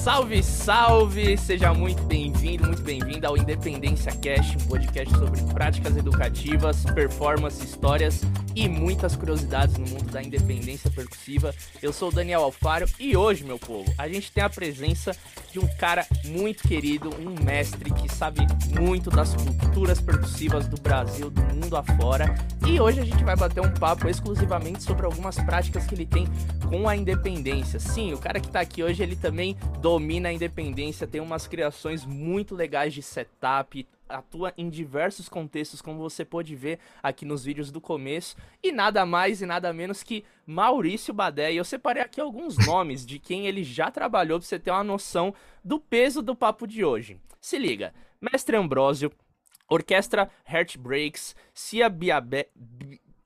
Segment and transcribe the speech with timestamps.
[0.00, 1.36] Salve, salve!
[1.36, 8.22] Seja muito bem-vindo, muito bem-vinda ao Independência Cast, um podcast sobre práticas educativas, performance, histórias
[8.54, 11.54] e muitas curiosidades no mundo da independência percussiva.
[11.82, 15.16] Eu sou o Daniel Alfaro e hoje, meu povo, a gente tem a presença
[15.52, 18.40] de um cara muito querido, um mestre que sabe
[18.78, 22.34] muito das culturas percussivas do Brasil, do mundo afora.
[22.66, 26.26] E hoje a gente vai bater um papo exclusivamente sobre algumas práticas que ele tem
[26.68, 27.80] com a independência.
[27.80, 32.04] Sim, o cara que tá aqui hoje, ele também domina a independência, tem umas criações
[32.04, 37.70] muito legais de setup, atua em diversos contextos, como você pode ver aqui nos vídeos
[37.70, 41.52] do começo, e nada mais e nada menos que Maurício Badé.
[41.52, 44.84] E eu separei aqui alguns nomes de quem ele já trabalhou para você ter uma
[44.84, 47.18] noção do peso do papo de hoje.
[47.40, 49.10] Se liga, Mestre Ambrósio,
[49.68, 52.48] Orquestra Heartbreaks, Cia Biabé,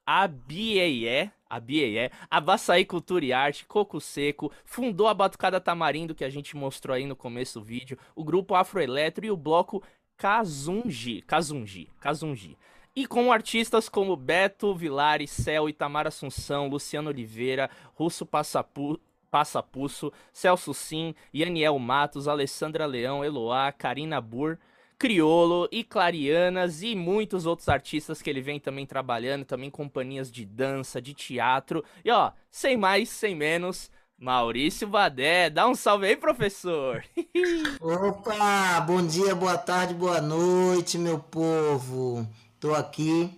[0.07, 6.57] Abieye, Abieye, Abaçaí Cultura e Arte, Coco Seco, fundou a Batucada Tamarindo, que a gente
[6.57, 9.83] mostrou aí no começo do vídeo, o grupo Afroeletro e o bloco
[10.17, 12.57] Kazunji, Kazunji, Kazunji.
[12.97, 20.73] E com artistas como Beto Vilari, Cel, Itamar Assunção, Luciano Oliveira, Russo Passapu, Passapuço, Celso
[20.73, 24.59] Sim, Yaniel Matos, Alessandra Leão, Eloá, Karina Bur,
[24.97, 30.47] Criolo e Clarianas e muitos outros artistas que ele vem também trabalhando, também companhias de
[30.47, 31.85] dança, de teatro.
[32.05, 37.05] E ó, sem mais, sem menos, Maurício Badé, dá um salve aí, professor.
[37.81, 42.27] Opa, bom dia, boa tarde, boa noite, meu povo.
[42.61, 43.31] Tô aqui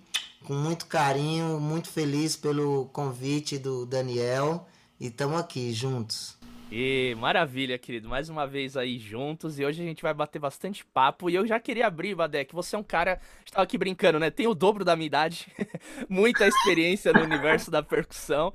[0.45, 4.69] com muito carinho, muito feliz pelo convite do Daniel
[5.01, 6.37] e estamos aqui juntos.
[6.71, 8.09] E maravilha, querido.
[8.09, 9.59] Mais uma vez aí juntos.
[9.59, 11.31] E hoje a gente vai bater bastante papo.
[11.31, 13.21] E eu já queria abrir, Badé, que você é um cara.
[13.45, 14.31] Estava aqui brincando, né?
[14.31, 15.47] Tem o dobro da minha idade,
[16.09, 18.53] muita experiência no universo da percussão.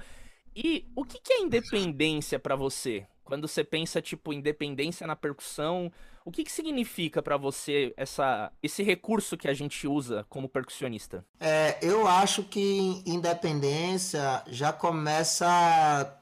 [0.55, 3.05] E o que, que é independência para você?
[3.23, 5.91] Quando você pensa, tipo, independência na percussão,
[6.25, 11.25] o que, que significa para você essa, esse recurso que a gente usa como percussionista?
[11.39, 16.17] É, eu acho que independência já começa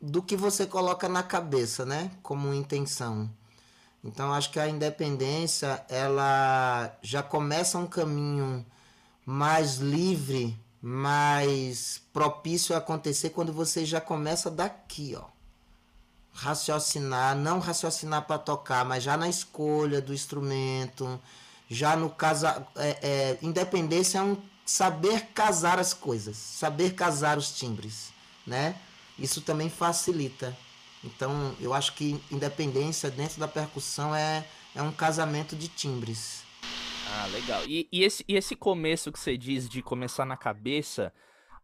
[0.00, 2.10] do que você coloca na cabeça, né?
[2.22, 3.30] Como intenção.
[4.02, 8.64] Então, acho que a independência, ela já começa um caminho
[9.26, 15.24] mais livre mais propício a acontecer quando você já começa daqui, ó.
[16.32, 21.20] Raciocinar, não raciocinar para tocar, mas já na escolha do instrumento,
[21.68, 27.50] já no casa, é, é, independência é um saber casar as coisas, saber casar os
[27.52, 28.12] timbres,
[28.46, 28.76] né?
[29.18, 30.56] Isso também facilita.
[31.02, 36.39] Então, eu acho que independência dentro da percussão é, é um casamento de timbres.
[37.12, 37.62] Ah, legal.
[37.66, 41.12] E, e, esse, e esse começo que você diz de começar na cabeça,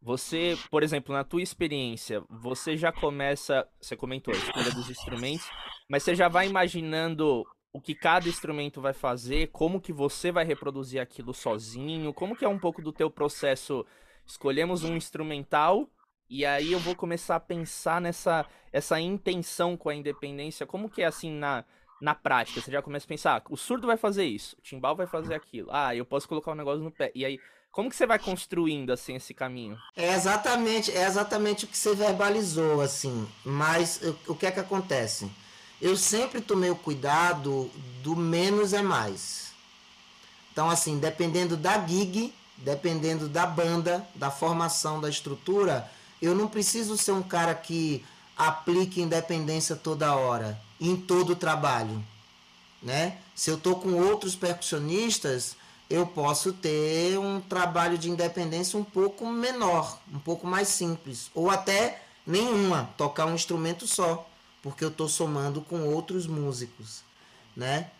[0.03, 5.49] você, por exemplo, na tua experiência, você já começa, você comentou a escolha dos instrumentos,
[5.89, 10.45] mas você já vai imaginando o que cada instrumento vai fazer, como que você vai
[10.45, 13.85] reproduzir aquilo sozinho, como que é um pouco do teu processo,
[14.25, 15.89] escolhemos um instrumental
[16.29, 21.03] e aí eu vou começar a pensar nessa essa intenção com a independência, como que
[21.03, 21.65] é assim na
[22.01, 24.95] na prática, você já começa a pensar, ah, o surdo vai fazer isso, o timbal
[24.95, 25.69] vai fazer aquilo.
[25.71, 27.11] Ah, eu posso colocar um negócio no pé.
[27.15, 27.41] E aí,
[27.73, 29.79] como que você vai construindo assim esse caminho?
[29.97, 33.27] É exatamente, é exatamente o que você verbalizou assim.
[33.45, 35.31] Mas o, que é que acontece?
[35.81, 37.71] Eu sempre tomei o cuidado
[38.03, 39.53] do menos é mais.
[40.53, 45.91] Então assim, dependendo da gig, dependendo da banda, da formação, da estrutura,
[46.21, 48.05] eu não preciso ser um cara que
[48.37, 52.03] aplique independência toda hora em todo o trabalho,
[52.83, 53.19] né?
[53.35, 55.57] Se eu tô com outros percussionistas,
[55.89, 61.51] eu posso ter um trabalho de independência um pouco menor, um pouco mais simples, ou
[61.51, 64.29] até nenhuma, tocar um instrumento só,
[64.63, 67.03] porque eu estou somando com outros músicos,
[67.57, 67.91] né?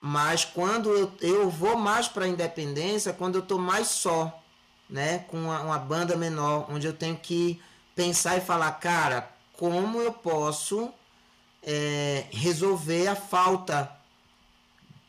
[0.00, 4.42] Mas quando eu, eu vou mais para a independência, quando eu estou mais só,
[4.88, 5.20] né?
[5.28, 7.60] Com uma, uma banda menor, onde eu tenho que
[7.94, 10.92] pensar e falar, cara, como eu posso
[11.62, 13.90] é, resolver a falta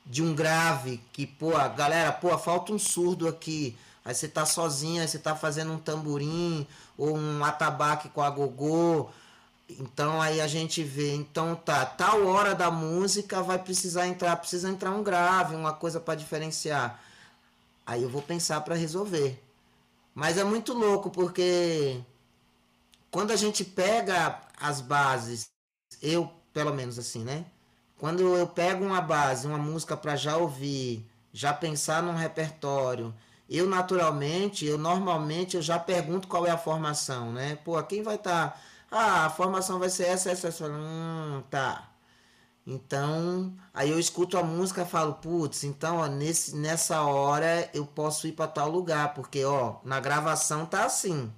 [0.06, 3.78] de um grave, que, pô, galera, pô, falta um surdo aqui.
[4.04, 6.68] Aí você tá sozinho, aí você tá fazendo um tamborim
[6.98, 9.10] ou um atabaque com a gogô.
[9.70, 14.70] Então aí a gente vê, então tá, tal hora da música vai precisar entrar, precisa
[14.70, 17.00] entrar um grave, uma coisa para diferenciar.
[17.86, 19.42] Aí eu vou pensar para resolver.
[20.14, 22.02] Mas é muito louco porque
[23.10, 25.50] quando a gente pega as bases,
[26.02, 27.46] eu pelo menos assim, né?
[27.98, 33.14] Quando eu pego uma base, uma música para já ouvir, já pensar num repertório,
[33.50, 37.58] eu naturalmente, eu normalmente eu já pergunto qual é a formação, né?
[37.64, 38.52] Pô, quem vai estar?
[38.52, 38.58] Tá...
[38.92, 40.68] Ah, a formação vai ser essa, essa, essa.
[40.68, 41.90] Hum, tá.
[42.66, 47.86] Então, aí eu escuto a música e falo, putz, então ó, nesse, nessa hora eu
[47.86, 51.32] posso ir para tal lugar, porque ó, na gravação tá assim.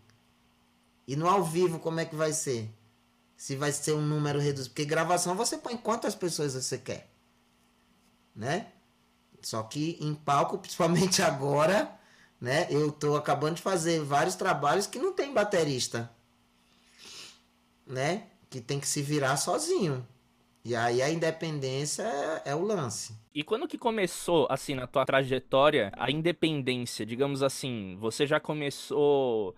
[1.08, 2.70] E no ao vivo como é que vai ser?
[3.44, 7.10] Se vai ser um número reduzido, porque gravação você põe quantas pessoas você quer,
[8.34, 8.68] né?
[9.42, 11.94] Só que em palco, principalmente agora,
[12.40, 12.68] né?
[12.70, 16.10] Eu tô acabando de fazer vários trabalhos que não tem baterista,
[17.86, 18.28] né?
[18.50, 20.08] Que tem que se virar sozinho.
[20.64, 23.14] E aí a independência é, é, o lance.
[23.36, 27.06] E quando que começou, assim, na tua trajetória, a independência?
[27.06, 29.54] Digamos assim, você já começou.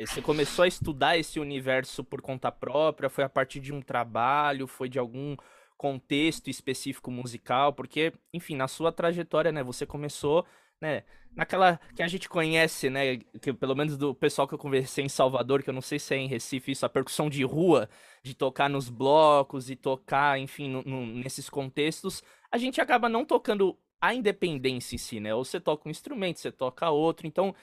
[0.00, 3.10] Você começou a estudar esse universo por conta própria?
[3.10, 4.66] Foi a partir de um trabalho?
[4.66, 5.36] Foi de algum
[5.76, 7.72] contexto específico musical?
[7.72, 10.46] Porque, enfim, na sua trajetória, né, você começou
[10.80, 11.02] né?
[11.34, 13.18] Naquela que a gente conhece, né?
[13.40, 16.14] Que pelo menos do pessoal que eu conversei em Salvador, que eu não sei se
[16.14, 17.88] é em Recife, isso, a percussão de rua,
[18.22, 23.24] de tocar nos blocos e tocar, enfim, no, no, nesses contextos, a gente acaba não
[23.24, 25.34] tocando a independência em si, né?
[25.34, 27.26] Ou você toca um instrumento, você toca outro.
[27.26, 27.54] Então,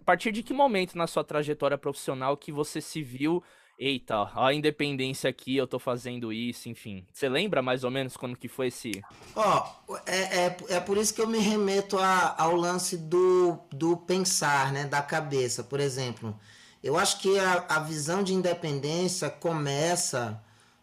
[0.00, 3.42] a partir de que momento na sua trajetória profissional que você se viu
[3.78, 7.06] eita, a independência aqui, eu tô fazendo isso, enfim.
[7.12, 8.90] Você lembra mais ou menos quando que foi esse.
[9.36, 13.58] Ó, oh, é, é, é por isso que eu me remeto a, ao lance do,
[13.70, 14.84] do pensar, né?
[14.84, 16.38] Da cabeça, por exemplo.
[16.82, 20.42] Eu acho que a, a visão de independência começa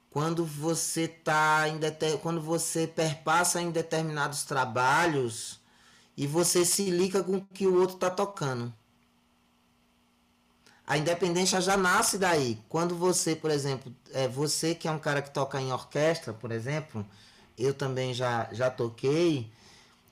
[0.09, 1.77] quando você tá em
[2.19, 5.59] quando você perpassa em determinados trabalhos
[6.15, 8.73] e você se liga com o que o outro tá tocando.
[10.87, 12.59] A independência já nasce daí.
[12.69, 16.51] Quando você, por exemplo, é você que é um cara que toca em orquestra, por
[16.51, 17.05] exemplo,
[17.57, 19.51] eu também já, já toquei,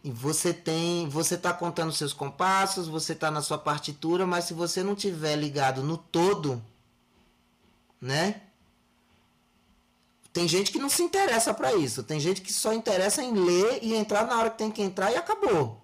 [0.03, 4.53] e você tem, você tá contando seus compassos, você tá na sua partitura, mas se
[4.53, 6.61] você não tiver ligado no todo,
[8.01, 8.41] né?
[10.33, 12.03] Tem gente que não se interessa para isso.
[12.03, 15.11] Tem gente que só interessa em ler e entrar na hora que tem que entrar
[15.11, 15.81] e acabou.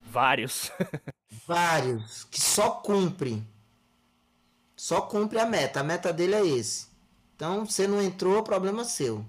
[0.00, 0.70] Vários.
[1.46, 3.42] Vários que só cumpre.
[4.76, 5.80] Só cumpre a meta.
[5.80, 6.86] A meta dele é esse.
[7.34, 9.24] Então, você não entrou, problema seu.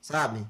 [0.00, 0.46] Sabe?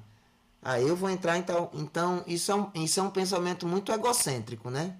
[0.61, 1.69] Aí eu vou entrar, então.
[1.73, 4.95] Então, isso é um, isso é um pensamento muito egocêntrico, né?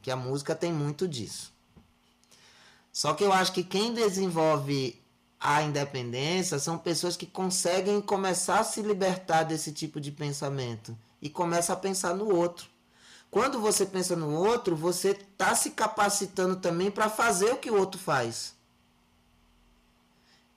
[0.00, 1.52] Que a música tem muito disso.
[2.92, 5.00] Só que eu acho que quem desenvolve
[5.40, 11.28] a independência são pessoas que conseguem começar a se libertar desse tipo de pensamento e
[11.28, 12.68] começa a pensar no outro.
[13.32, 17.78] Quando você pensa no outro, você está se capacitando também para fazer o que o
[17.78, 18.54] outro faz.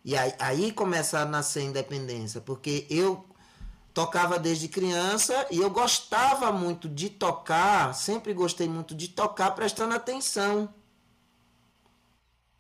[0.03, 3.25] E aí, aí começa a nascer a independência, porque eu
[3.93, 9.95] tocava desde criança e eu gostava muito de tocar, sempre gostei muito de tocar prestando
[9.95, 10.67] atenção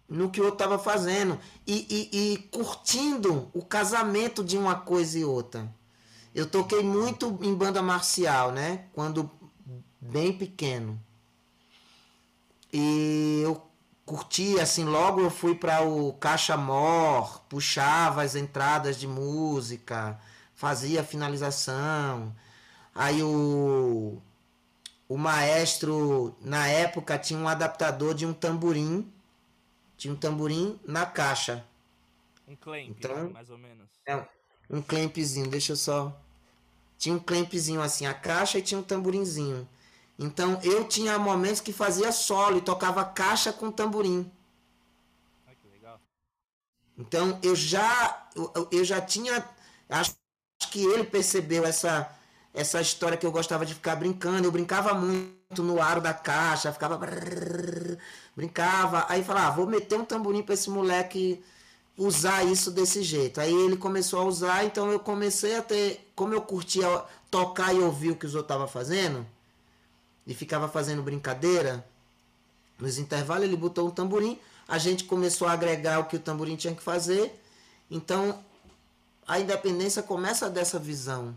[0.07, 5.25] no que outro estava fazendo e, e, e, curtindo o casamento de uma coisa e
[5.25, 5.69] outra.
[6.33, 8.85] Eu toquei muito em banda marcial, né?
[8.93, 9.29] Quando
[10.05, 10.99] bem pequeno.
[12.71, 13.65] E eu
[14.05, 20.19] curti, assim, logo eu fui para o Caixa Mor, puxava as entradas de música,
[20.53, 22.35] fazia a finalização.
[22.93, 24.21] Aí o,
[25.07, 29.11] o maestro, na época, tinha um adaptador de um tamborim.
[29.97, 31.65] Tinha um tamborim na caixa.
[32.47, 33.87] Um clamp, então, né, mais ou menos.
[34.05, 34.23] É,
[34.69, 36.15] um clampzinho, deixa eu só.
[36.97, 39.67] Tinha um clampzinho assim, a caixa e tinha um tamborinzinho.
[40.17, 44.31] Então eu tinha momentos que fazia solo e tocava caixa com tamborim.
[45.45, 45.99] Ai, que legal.
[46.97, 49.47] Então eu já eu, eu já tinha
[49.89, 50.15] acho
[50.71, 52.09] que ele percebeu essa
[52.53, 54.47] essa história que eu gostava de ficar brincando.
[54.47, 57.97] Eu brincava muito no aro da caixa, ficava brrr,
[58.35, 61.43] brincava, aí falava, ah, vou meter um tamborim para esse moleque
[61.97, 63.39] usar isso desse jeito.
[63.41, 66.87] Aí ele começou a usar, então eu comecei a ter, como eu curtia
[67.29, 69.25] tocar e ouvir o que os outros estavam fazendo,
[70.25, 71.85] e ficava fazendo brincadeira.
[72.79, 76.55] Nos intervalos ele botou um tamborim, a gente começou a agregar o que o tamborim
[76.55, 77.41] tinha que fazer.
[77.89, 78.43] Então
[79.27, 81.35] a independência começa dessa visão,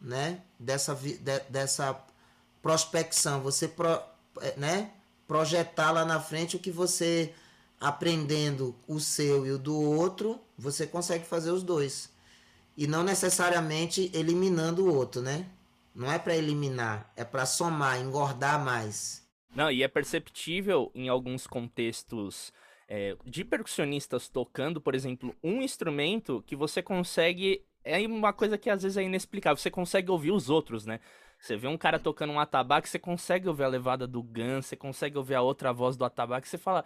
[0.00, 0.40] né?
[0.58, 1.98] Dessa, de, dessa
[2.62, 4.00] prospecção, você pro,
[4.40, 4.90] é, né?
[5.26, 7.32] projetar lá na frente o que você
[7.80, 12.10] aprendendo o seu e o do outro, você consegue fazer os dois.
[12.76, 15.46] E não necessariamente eliminando o outro, né?
[15.94, 19.28] Não é para eliminar, é para somar, engordar mais.
[19.54, 22.52] Não, e é perceptível em alguns contextos
[22.88, 27.64] é, de percussionistas tocando, por exemplo, um instrumento que você consegue.
[27.84, 29.56] É uma coisa que às vezes é inexplicável.
[29.56, 31.00] Você consegue ouvir os outros, né?
[31.38, 34.76] Você vê um cara tocando um atabaque, você consegue ouvir a levada do Gun, você
[34.76, 36.84] consegue ouvir a outra voz do atabaque, você fala.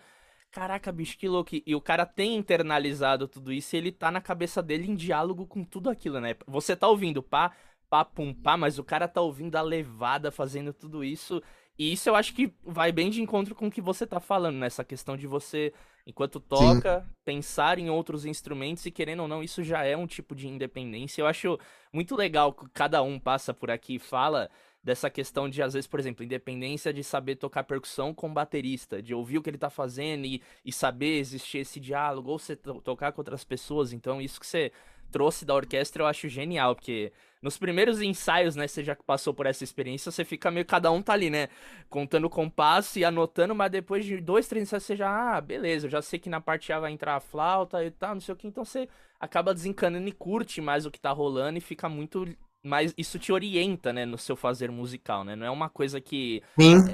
[0.53, 1.51] caraca, bicho, que louco.
[1.67, 5.47] E o cara tem internalizado tudo isso e ele tá na cabeça dele em diálogo
[5.47, 6.37] com tudo aquilo, né?
[6.47, 7.53] Você tá ouvindo pá,
[7.89, 11.43] pá, pum, pá, mas o cara tá ouvindo a levada fazendo tudo isso.
[11.79, 14.57] E isso eu acho que vai bem de encontro com o que você tá falando,
[14.57, 14.87] nessa né?
[14.87, 15.73] questão de você,
[16.07, 17.07] enquanto toca, Sim.
[17.25, 21.21] pensar em outros instrumentos e querendo ou não, isso já é um tipo de independência.
[21.21, 21.59] Eu acho
[21.93, 24.49] muito legal que cada um passa por aqui e fala
[24.85, 29.15] dessa questão de, às vezes, por exemplo, independência de saber tocar percussão com baterista, de
[29.15, 33.11] ouvir o que ele tá fazendo e, e saber existir esse diálogo, ou você tocar
[33.13, 33.95] com outras pessoas.
[33.95, 34.71] Então, isso que você
[35.11, 37.13] trouxe da orquestra eu acho genial, porque
[37.45, 41.03] nos primeiros ensaios, né, você já passou por essa experiência, você fica meio, cada um
[41.03, 41.49] tá ali, né,
[41.91, 45.85] contando o compasso e anotando, mas depois de dois, três ensaios você já, ah, beleza,
[45.87, 48.33] eu já sei que na parte A vai entrar a flauta e tal, não sei
[48.33, 48.89] o que, então você
[49.21, 52.27] acaba desencanando e curte mais o que tá rolando e fica muito
[52.65, 55.37] mas isso te orienta, né, no seu fazer musical, né?
[55.37, 56.43] Não é uma coisa que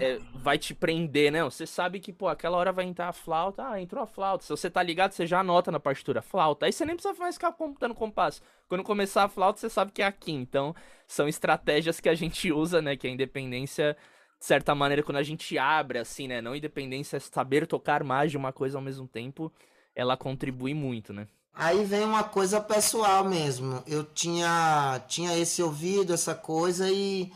[0.00, 1.44] é, vai te prender, né?
[1.44, 4.42] Você sabe que, pô, aquela hora vai entrar a flauta, ah, entrou a flauta.
[4.42, 6.66] Se você tá ligado, você já anota na partitura flauta.
[6.66, 8.42] Aí você nem precisa mais ficar computando compasso.
[8.68, 10.32] Quando começar a flauta, você sabe que é aqui.
[10.32, 10.74] Então,
[11.06, 12.96] são estratégias que a gente usa, né?
[12.96, 13.96] Que a independência,
[14.40, 16.40] de certa maneira, quando a gente abre, assim, né?
[16.40, 19.52] Não independência é saber tocar mais de uma coisa ao mesmo tempo,
[19.94, 21.28] ela contribui muito, né?
[21.54, 23.82] Aí vem uma coisa pessoal mesmo.
[23.86, 27.32] Eu tinha, tinha esse ouvido, essa coisa e,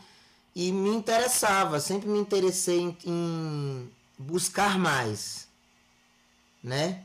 [0.55, 5.47] e me interessava, sempre me interessei em, em buscar mais,
[6.63, 7.03] né?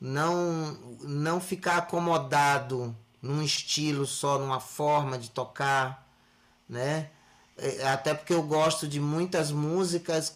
[0.00, 6.06] Não, não ficar acomodado num estilo só, numa forma de tocar,
[6.68, 7.10] né?
[7.56, 10.32] É, até porque eu gosto de muitas músicas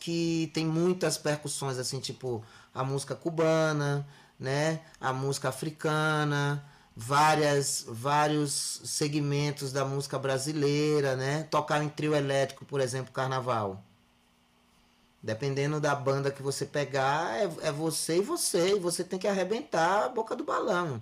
[0.00, 2.44] que tem muitas percussões, assim, tipo
[2.74, 4.06] a música cubana,
[4.42, 4.80] né?
[5.00, 6.62] A música africana,
[6.94, 11.44] várias vários segmentos da música brasileira, né?
[11.44, 13.82] Tocar em trio elétrico, por exemplo, carnaval.
[15.22, 19.28] Dependendo da banda que você pegar, é, é você e você, e você tem que
[19.28, 21.00] arrebentar a boca do balão.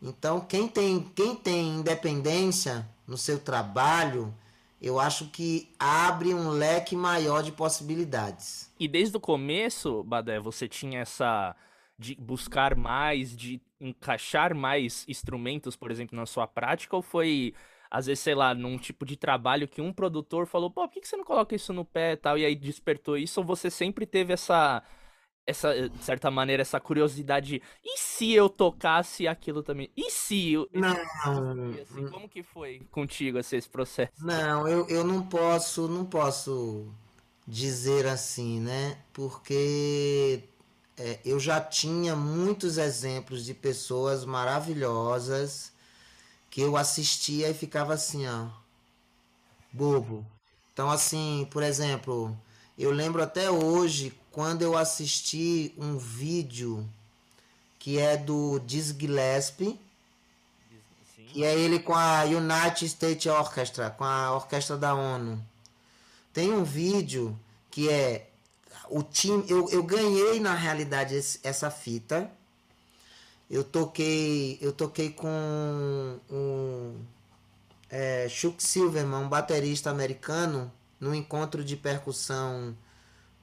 [0.00, 4.34] Então, quem tem, quem tem independência no seu trabalho,
[4.80, 8.70] eu acho que abre um leque maior de possibilidades.
[8.78, 11.56] E desde o começo, Badé, você tinha essa
[11.98, 16.96] de buscar mais, de encaixar mais instrumentos, por exemplo, na sua prática?
[16.96, 17.54] Ou foi,
[17.90, 21.06] às vezes, sei lá, num tipo de trabalho que um produtor falou, pô, por que
[21.06, 22.38] você não coloca isso no pé e tal?
[22.38, 23.40] E aí despertou isso?
[23.40, 24.82] Ou você sempre teve essa,
[25.46, 27.62] essa, de certa maneira, essa curiosidade?
[27.84, 29.90] E se eu tocasse aquilo também?
[29.96, 30.68] E se eu...
[30.72, 30.96] Não.
[31.80, 34.12] Assim, como que foi contigo assim, esse processo?
[34.20, 36.92] Não, eu, eu não posso, não posso
[37.46, 38.98] dizer assim, né?
[39.12, 40.44] Porque
[40.98, 45.72] é, eu já tinha muitos exemplos de pessoas maravilhosas
[46.50, 48.48] que eu assistia e ficava assim, ó,
[49.72, 50.24] bobo.
[50.72, 52.36] Então, assim, por exemplo,
[52.78, 56.88] eu lembro até hoje quando eu assisti um vídeo
[57.78, 59.80] que é do Dizzy Gillespie,
[61.28, 65.42] que é ele com a United States Orchestra, com a orquestra da ONU.
[66.32, 67.38] Tem um vídeo
[67.70, 68.28] que é
[68.92, 72.30] o time, eu, eu ganhei na realidade esse, essa fita.
[73.50, 77.00] Eu toquei, eu toquei com um
[77.88, 80.70] é, Chuck Silverman, um baterista americano,
[81.00, 82.76] no encontro de percussão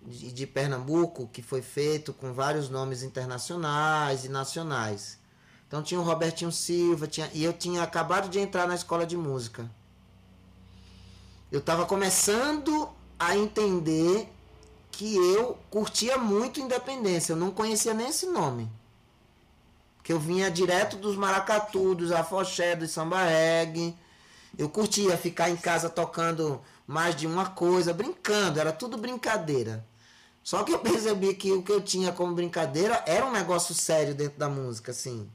[0.06, 5.20] de, de Pernambuco, que foi feito com vários nomes internacionais e nacionais.
[5.68, 9.18] Então tinha o Robertinho Silva, tinha, e eu tinha acabado de entrar na escola de
[9.18, 9.70] música.
[11.52, 12.90] Eu estava começando
[13.20, 14.32] a entender
[15.00, 17.32] que eu curtia muito Independência.
[17.32, 18.70] Eu não conhecia nem esse nome.
[20.04, 23.96] Que eu vinha direto dos maracatu, dos afoxé, dos samba reggae.
[24.58, 29.86] Eu curtia ficar em casa tocando mais de uma coisa, brincando, era tudo brincadeira.
[30.44, 34.14] Só que eu percebi que o que eu tinha como brincadeira era um negócio sério
[34.14, 35.30] dentro da música, assim.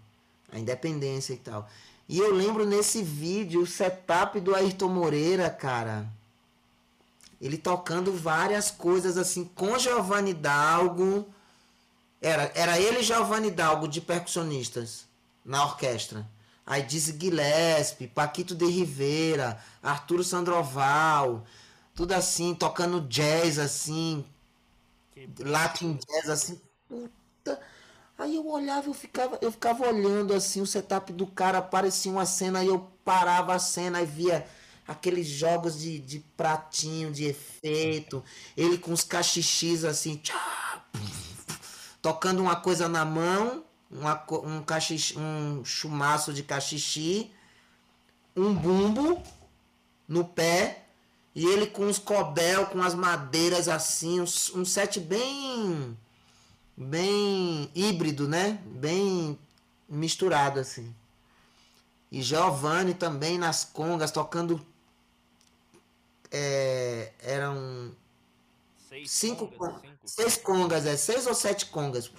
[0.53, 1.67] A independência e tal.
[2.07, 6.07] E eu lembro nesse vídeo o setup do Ayrton Moreira, cara
[7.41, 11.27] ele tocando várias coisas assim com Giovanni Dalgo.
[12.21, 15.07] Era, era ele e Giovanni Dalgo de percussionistas
[15.45, 16.27] na orquestra.
[16.67, 21.45] Aí Dizzy Gillespie, Paquito de Rivera, Arturo Sandroval,
[21.95, 24.25] tudo assim, tocando jazz assim,
[25.39, 27.61] Latin jazz assim, puta.
[28.17, 32.25] Aí eu olhava, eu ficava, eu ficava olhando assim o setup do cara, aparecia uma
[32.25, 34.47] cena, aí eu parava a cena e via
[34.87, 38.23] aqueles jogos de, de pratinho, de efeito,
[38.57, 40.85] ele com os cachixis assim, tchá,
[42.03, 47.31] tocando uma coisa na mão, uma, um, cachixi, um chumaço de cachixi,
[48.37, 49.23] um bumbo
[50.07, 50.85] no pé,
[51.35, 54.25] e ele com os cobel, com as madeiras assim, um,
[54.55, 55.97] um set bem
[56.77, 58.59] bem híbrido, né?
[58.67, 59.39] Bem
[59.89, 60.95] misturado assim.
[62.11, 64.65] E Giovanni também nas congas tocando
[66.35, 67.93] é, eram
[68.77, 70.07] Seis cinco, congas, cinco.
[70.07, 72.11] seis congas, é seis ou sete congas.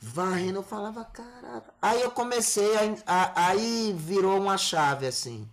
[0.00, 1.72] Varrendo, eu falava, caraca.
[1.82, 5.48] Aí eu comecei, a, a- aí virou uma chave assim.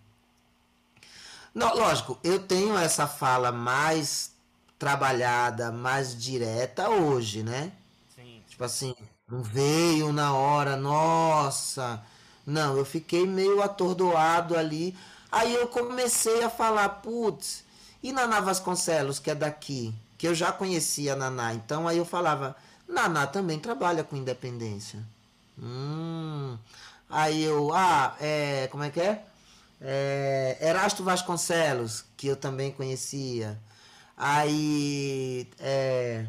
[1.53, 4.31] Não, lógico, eu tenho essa fala mais
[4.77, 7.71] trabalhada, mais direta hoje, né?
[8.07, 8.43] Sim.
[8.47, 8.95] Tipo assim,
[9.29, 12.03] não veio na hora, nossa.
[12.45, 14.97] Não, eu fiquei meio atordoado ali.
[15.31, 17.63] Aí eu comecei a falar, putz,
[18.01, 21.53] e Naná Vasconcelos, que é daqui, que eu já conhecia a Naná.
[21.53, 22.55] Então aí eu falava,
[22.87, 25.03] Naná também trabalha com independência.
[25.61, 26.57] Hum.
[27.09, 29.23] Aí eu, ah, é, como é que é?
[29.81, 33.59] É, Erasto Vasconcelos, que eu também conhecia.
[34.17, 36.25] Aí, é,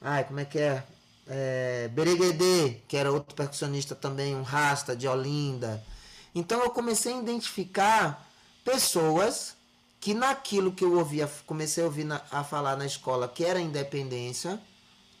[0.00, 0.82] Ai, como é que é?
[1.26, 5.82] é Bereguedê, que era outro percussionista também, um rasta de Olinda.
[6.38, 8.24] Então eu comecei a identificar
[8.64, 9.56] pessoas
[9.98, 13.60] que naquilo que eu ouvia, comecei a ouvir na- a falar na escola, que era
[13.60, 14.60] independência,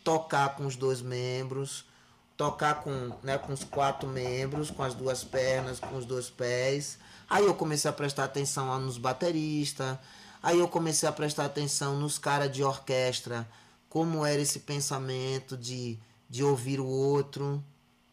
[0.04, 1.84] tocar com os dois membros,
[2.36, 6.98] tocar com, né, com os quatro membros, com as duas pernas, com os dois pés.
[7.28, 9.98] Aí eu comecei a prestar atenção nos bateristas.
[10.40, 13.44] Aí eu comecei a prestar atenção nos caras de orquestra,
[13.88, 15.98] como era esse pensamento de,
[16.30, 17.62] de ouvir o outro,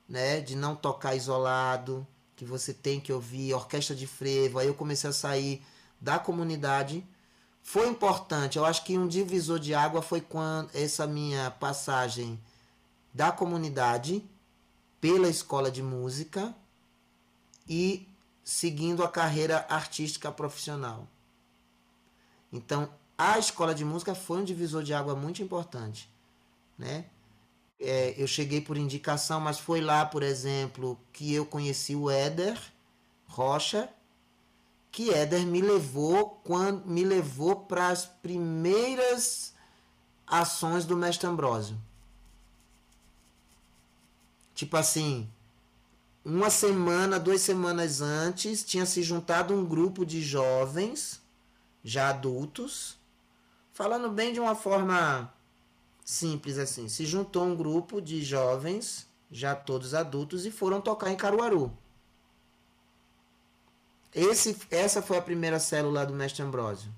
[0.09, 2.05] né, de não tocar isolado,
[2.35, 4.59] que você tem que ouvir orquestra de frevo.
[4.59, 5.63] Aí eu comecei a sair
[5.99, 7.05] da comunidade.
[7.61, 12.39] Foi importante, eu acho que um divisor de água foi quando essa minha passagem
[13.13, 14.23] da comunidade
[15.01, 16.55] pela escola de música
[17.67, 18.07] e
[18.43, 21.07] seguindo a carreira artística profissional.
[22.51, 26.09] Então, a escola de música foi um divisor de água muito importante,
[26.77, 27.05] né?
[27.79, 32.57] É, eu cheguei por indicação, mas foi lá, por exemplo, que eu conheci o Éder
[33.27, 33.89] Rocha,
[34.91, 39.53] que Éder me levou quando me levou para as primeiras
[40.25, 41.77] ações do Mestre Ambrósio.
[44.53, 45.29] Tipo assim,
[46.23, 51.21] uma semana, duas semanas antes, tinha se juntado um grupo de jovens,
[51.83, 52.97] já adultos,
[53.73, 55.31] falando bem de uma forma
[56.05, 56.87] simples assim.
[56.87, 61.75] Se juntou um grupo de jovens, já todos adultos, e foram tocar em Caruaru.
[64.13, 66.89] Esse, essa foi a primeira célula do Mestre Ambrósio.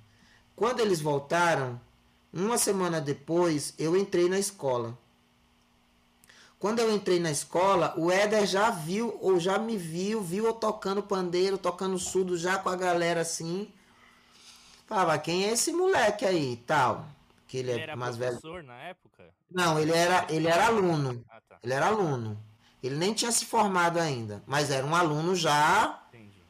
[0.55, 1.79] Quando eles voltaram,
[2.31, 4.95] uma semana depois, eu entrei na escola.
[6.59, 10.53] Quando eu entrei na escola, o Éder já viu, ou já me viu, viu eu
[10.53, 13.71] tocando pandeiro, tocando surdo já com a galera assim.
[14.85, 17.07] Falava, quem é esse moleque aí tal?
[17.47, 18.31] Que ele, Ele é era mais velho.
[18.39, 19.23] professor na época?
[19.49, 21.23] Não, ele era, ele era aluno.
[21.29, 21.57] Ah, tá.
[21.63, 22.37] Ele era aluno.
[22.83, 26.43] Ele nem tinha se formado ainda, mas era um aluno já, Entendi.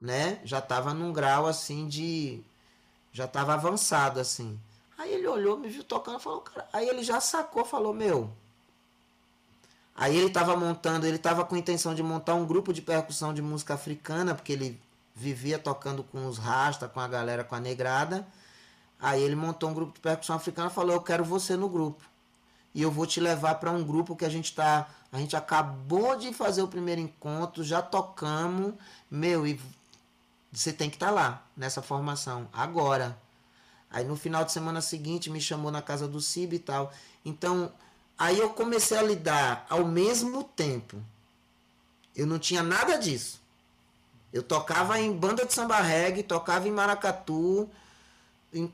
[0.00, 0.40] né?
[0.44, 2.42] Já estava num grau assim de.
[3.10, 4.58] Já estava avançado assim.
[4.98, 6.68] Aí ele olhou, me viu tocando, falou, cara.
[6.72, 8.30] Aí ele já sacou, falou, meu.
[9.94, 13.34] Aí ele estava montando, ele estava com a intenção de montar um grupo de percussão
[13.34, 14.80] de música africana, porque ele
[15.14, 18.26] vivia tocando com os rasta, com a galera, com a negrada.
[19.00, 22.02] Aí ele montou um grupo de percussão africana e falou: Eu quero você no grupo.
[22.74, 24.88] E eu vou te levar para um grupo que a gente tá.
[25.10, 28.74] A gente acabou de fazer o primeiro encontro, já tocamos.
[29.10, 29.58] Meu, e
[30.52, 33.18] você tem que estar lá nessa formação, agora.
[33.90, 36.92] Aí no final de semana seguinte me chamou na casa do Cib e tal.
[37.24, 37.72] Então,
[38.18, 41.02] aí eu comecei a lidar ao mesmo tempo.
[42.14, 43.40] Eu não tinha nada disso.
[44.32, 47.68] Eu tocava em banda de samba reggae, tocava em maracatu,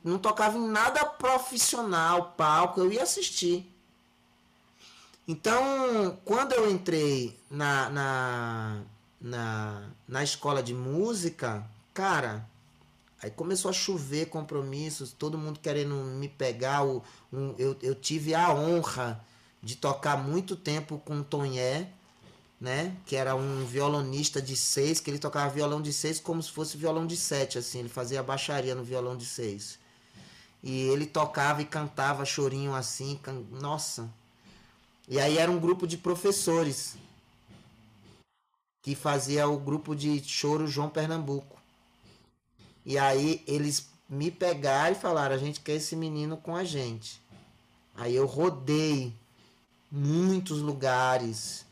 [0.03, 3.71] não tocava em nada profissional, palco, eu ia assistir.
[5.27, 8.83] Então, quando eu entrei na, na,
[9.21, 12.47] na, na escola de música, cara,
[13.23, 16.85] aí começou a chover compromissos, todo mundo querendo me pegar.
[16.85, 19.25] O, um, eu, eu tive a honra
[19.63, 21.91] de tocar muito tempo com o Tonhé,
[22.61, 22.97] né?
[23.07, 26.77] Que era um violonista de seis, que ele tocava violão de seis como se fosse
[26.77, 27.81] violão de sete, assim.
[27.81, 29.79] Ele fazia baixaria no violão de seis.
[30.63, 33.43] E ele tocava e cantava chorinho assim, can...
[33.51, 34.09] nossa.
[35.07, 36.97] E aí era um grupo de professores
[38.83, 41.59] que fazia o grupo de choro João Pernambuco.
[42.85, 47.21] E aí eles me pegaram e falaram: a gente quer esse menino com a gente.
[47.95, 49.15] Aí eu rodei
[49.91, 51.65] muitos lugares,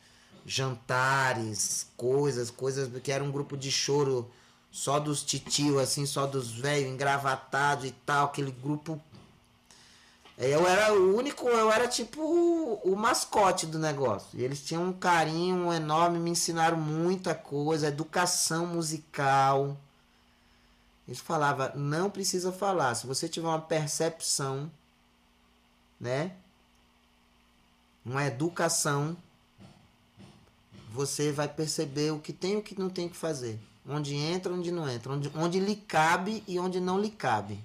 [0.45, 4.31] jantares, coisas, coisas, porque era um grupo de choro
[4.71, 9.01] só dos titio, assim, só dos velhos engravatados e tal, aquele grupo
[10.39, 12.21] Eu era o único, eu era tipo
[12.83, 14.39] o, mascote do negócio.
[14.39, 19.77] E eles tinham um carinho enorme, me ensinaram muita coisa, educação musical.
[21.07, 22.95] Eles falavam, não precisa falar.
[22.95, 24.71] Se você tiver uma percepção,
[26.01, 26.33] né?
[28.05, 29.17] Uma educação,
[30.93, 33.59] você vai perceber o que tem e o que não tem que fazer.
[33.89, 35.13] Onde entra, onde não entra.
[35.13, 37.59] Onde, onde lhe cabe e onde não lhe cabe.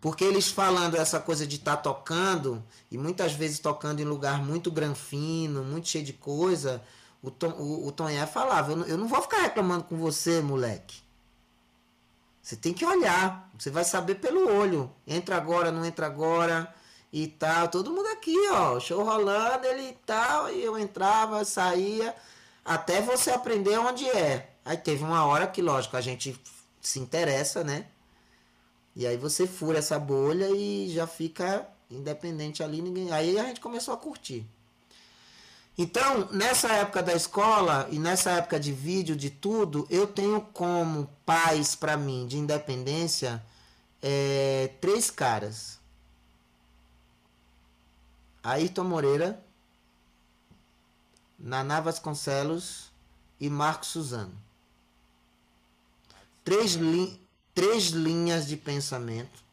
[0.00, 4.42] Porque eles falando essa coisa de estar tá tocando, e muitas vezes tocando em lugar
[4.42, 6.82] muito granfino, muito cheio de coisa,
[7.20, 11.00] o, Tom, o, o falava, eu não, eu não vou ficar reclamando com você, moleque.
[12.40, 14.90] Você tem que olhar, você vai saber pelo olho.
[15.06, 16.72] Entra agora, não entra agora
[17.12, 17.68] e tal.
[17.68, 22.14] Todo mundo aqui, ó, show rolando, ele e tal, e eu entrava, saía,
[22.64, 24.50] até você aprender onde é.
[24.64, 26.38] Aí teve uma hora que, lógico, a gente
[26.80, 27.86] se interessa, né?
[28.94, 33.10] E aí você fura essa bolha e já fica independente ali, ninguém.
[33.12, 34.44] Aí a gente começou a curtir.
[35.76, 41.08] Então, nessa época da escola e nessa época de vídeo, de tudo, eu tenho como
[41.24, 43.40] pais para mim de independência
[44.02, 45.77] é, três caras.
[48.48, 49.44] Ayrton Moreira,
[51.38, 52.90] Naná Vasconcelos
[53.38, 54.32] e Marcos Suzano.
[56.42, 57.18] Três, linhas
[57.54, 59.44] três linhas de pensamento.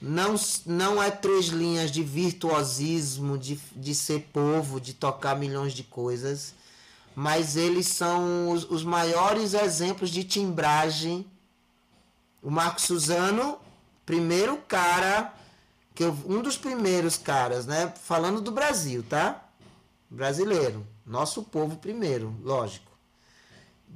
[0.00, 0.34] Não,
[0.66, 6.54] não é três linhas de virtuosismo, de, de ser povo, de tocar milhões de coisas,
[7.14, 11.26] mas eles são os, os maiores exemplos de timbragem.
[12.42, 13.58] O Marco Suzano,
[14.04, 15.34] primeiro cara,
[15.94, 17.92] que eu, um dos primeiros caras, né?
[18.02, 19.44] Falando do Brasil, tá?
[20.08, 20.86] Brasileiro.
[21.06, 22.90] Nosso povo primeiro, lógico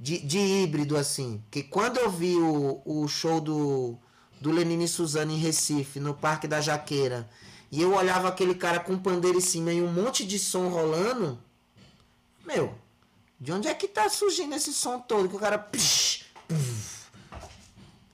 [0.00, 1.42] de, de híbrido, assim.
[1.50, 3.96] Que quando eu vi o, o show do,
[4.40, 7.28] do Lenine Suzano em Recife, no Parque da Jaqueira,
[7.70, 11.38] e eu olhava aquele cara com pandeiro em cima e um monte de som rolando,
[12.44, 12.74] meu,
[13.40, 15.28] de onde é que tá surgindo esse som todo?
[15.28, 15.68] Que o cara.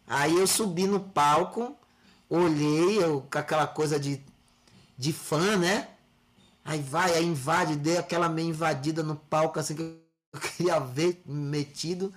[0.07, 1.77] Aí eu subi no palco,
[2.31, 4.23] olhei eu, com aquela coisa de,
[4.97, 5.89] de fã, né?
[6.65, 10.01] Aí vai, aí invade, dei aquela meio invadida no palco, assim que eu
[10.57, 12.15] queria ver metido,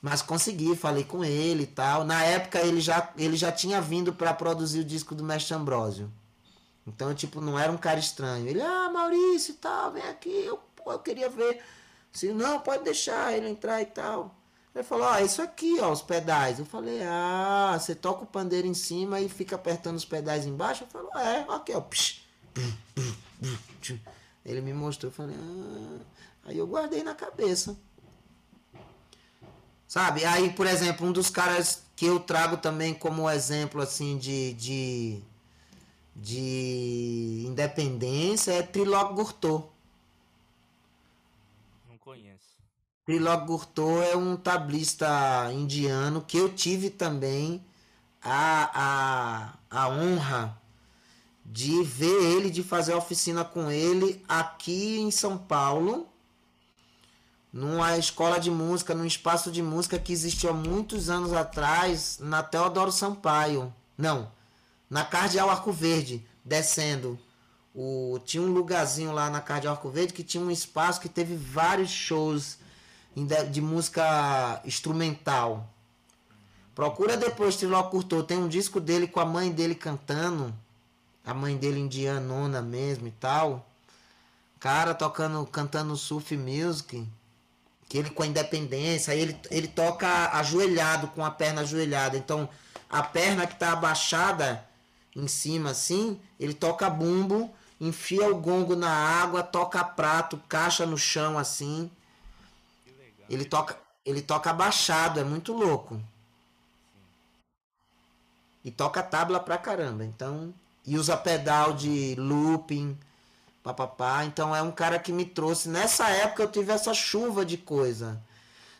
[0.00, 2.04] mas consegui, falei com ele e tal.
[2.04, 6.10] Na época ele já, ele já tinha vindo para produzir o disco do Mestre Ambrósio.
[6.86, 8.48] Então, tipo, não era um cara estranho.
[8.48, 11.60] Ele, ah, Maurício e tal, vem aqui, eu, pô, eu queria ver.
[12.14, 14.34] Assim, não, pode deixar ele entrar e tal.
[14.76, 16.58] Ele falou, ó, oh, isso aqui, ó, os pedais.
[16.58, 20.84] Eu falei, ah, você toca o pandeiro em cima e fica apertando os pedais embaixo?
[20.84, 21.82] Eu falei, é, aqui, ó.
[24.44, 25.98] Ele me mostrou, eu falei, ah.
[26.44, 27.74] Aí eu guardei na cabeça.
[29.88, 30.26] Sabe?
[30.26, 35.22] Aí, por exemplo, um dos caras que eu trago também como exemplo assim de, de,
[36.14, 39.70] de independência é Trilog Gurtot.
[41.88, 42.58] Não conheço.
[43.06, 47.64] Trilog Gurtot é um tablista indiano que eu tive também
[48.20, 50.60] a, a, a honra
[51.44, 56.08] de ver ele, de fazer oficina com ele aqui em São Paulo
[57.52, 62.42] numa escola de música, num espaço de música que existiu há muitos anos atrás, na
[62.42, 63.72] Teodoro Sampaio.
[63.96, 64.30] Não,
[64.90, 67.16] na Cardeal Arco Verde, descendo.
[67.72, 71.36] O, tinha um lugarzinho lá na Cardeal Arco Verde que tinha um espaço que teve
[71.36, 72.58] vários shows
[73.24, 75.68] de, música instrumental.
[76.74, 78.22] Procura depois Triló Curtou.
[78.22, 80.54] Tem um disco dele com a mãe dele cantando.
[81.24, 83.66] A mãe dele indianona mesmo e tal.
[84.60, 87.06] Cara tocando, cantando surf music
[87.88, 92.16] que ele com a independência, ele, ele toca ajoelhado, com a perna ajoelhada.
[92.16, 92.48] Então,
[92.90, 94.64] a perna que está abaixada
[95.14, 97.50] em cima assim, ele toca bumbo,
[97.80, 101.90] enfia o gongo na água, toca prato, caixa no chão assim.
[103.28, 106.00] Ele toca, ele toca abaixado, é muito louco.
[108.64, 110.04] E toca tábua pra caramba.
[110.04, 110.52] Então,
[110.84, 112.98] e usa pedal de looping
[113.62, 114.24] papapá.
[114.24, 115.68] Então é um cara que me trouxe.
[115.68, 118.20] Nessa época eu tive essa chuva de coisa.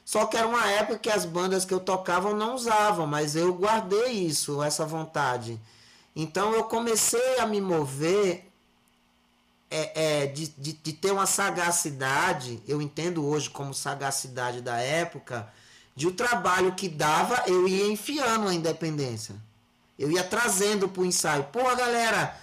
[0.04, 3.52] Só que era uma época que as bandas que eu tocava não usavam, mas eu
[3.52, 5.60] guardei isso, essa vontade.
[6.14, 8.45] Então eu comecei a me mover
[9.70, 15.52] é, é, de, de, de, ter uma sagacidade, eu entendo hoje como sagacidade da época,
[15.94, 19.34] de o trabalho que dava, eu ia enfiando a independência.
[19.98, 21.44] Eu ia trazendo pro ensaio.
[21.44, 22.38] Pô, galera,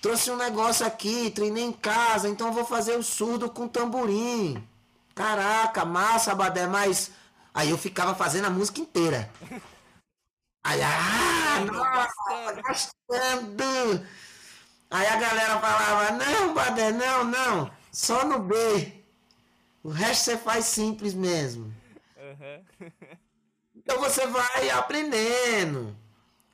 [0.00, 4.66] Trouxe um negócio aqui, treinei em casa, então vou fazer o surdo com tamborim.
[5.14, 7.10] Caraca, massa, Badé, mas.
[7.52, 9.30] Aí eu ficava fazendo a música inteira.
[10.64, 14.06] Aí, ah, nossa, gastando.
[14.90, 18.92] Aí a galera falava, não, Badé, não, não, só no B.
[19.84, 21.72] O resto você faz simples mesmo.
[22.16, 22.90] Uhum.
[23.76, 25.96] então você vai aprendendo.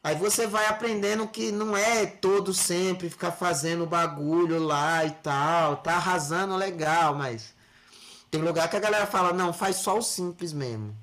[0.04, 5.78] Aí você vai aprendendo que não é todo sempre ficar fazendo bagulho lá e tal.
[5.78, 7.56] Tá arrasando legal, mas
[8.30, 10.94] tem lugar que a galera fala, não, faz só o simples mesmo.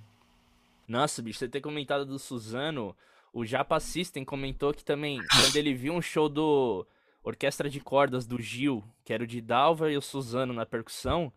[0.87, 2.95] Nossa, bicho, você ter comentado do Suzano,
[3.33, 6.85] o Japa System comentou que também, quando ele viu um show do
[7.23, 11.31] Orquestra de Cordas do Gil, que era o de Dalva e o Suzano na percussão,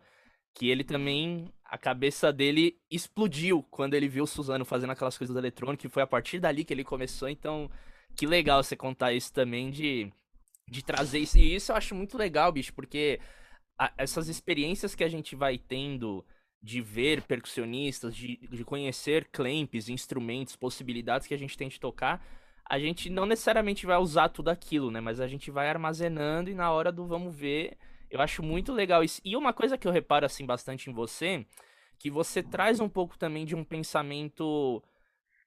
[0.53, 5.35] que ele também a cabeça dele explodiu quando ele viu o Suzano fazendo aquelas coisas
[5.35, 7.69] eletrônicas, e foi a partir dali que ele começou, então
[8.15, 10.11] que legal você contar isso também de
[10.69, 11.37] de trazer isso.
[11.37, 13.19] E isso eu acho muito legal, bicho, porque
[13.77, 16.25] a, essas experiências que a gente vai tendo
[16.61, 22.25] de ver percussionistas, de, de conhecer clamps, instrumentos, possibilidades que a gente tem de tocar,
[22.69, 24.99] a gente não necessariamente vai usar tudo aquilo, né?
[24.99, 27.77] Mas a gente vai armazenando e na hora do vamos ver,
[28.09, 29.21] eu acho muito legal isso.
[29.23, 31.45] E uma coisa que eu reparo assim bastante em você,
[31.97, 34.83] que você traz um pouco também de um pensamento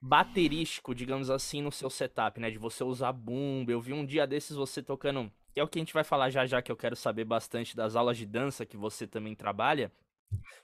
[0.00, 2.50] baterístico, digamos assim, no seu setup, né?
[2.50, 3.70] De você usar bumbo.
[3.70, 6.30] Eu vi um dia desses você tocando, que é o que a gente vai falar
[6.30, 9.92] já já, que eu quero saber bastante das aulas de dança que você também trabalha.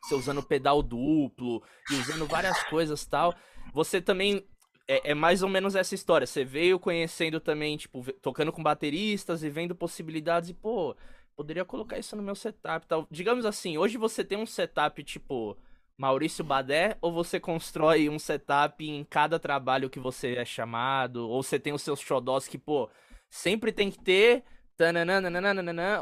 [0.01, 3.35] Você usando pedal duplo e usando várias coisas tal.
[3.75, 4.47] Você também
[4.89, 6.27] é, é, mais ou menos essa história.
[6.27, 10.97] Você veio conhecendo também, tipo, tocando com bateristas e vendo possibilidades e, pô,
[11.37, 13.07] poderia colocar isso no meu setup tal.
[13.11, 15.57] Digamos assim, hoje você tem um setup tipo
[15.97, 21.43] Maurício Badé ou você constrói um setup em cada trabalho que você é chamado, ou
[21.43, 22.89] você tem os seus xodós que, pô,
[23.31, 24.45] sempre tem que ter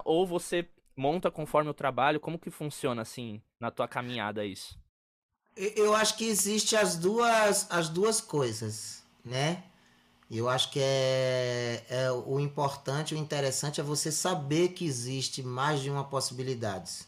[0.05, 4.79] ou você monta conforme o trabalho, como que funciona assim na tua caminhada isso?
[5.57, 9.63] Eu acho que existe as duas as duas coisas, né?
[10.31, 15.81] Eu acho que é, é o importante, o interessante é você saber que existe mais
[15.81, 17.07] de uma possibilidade.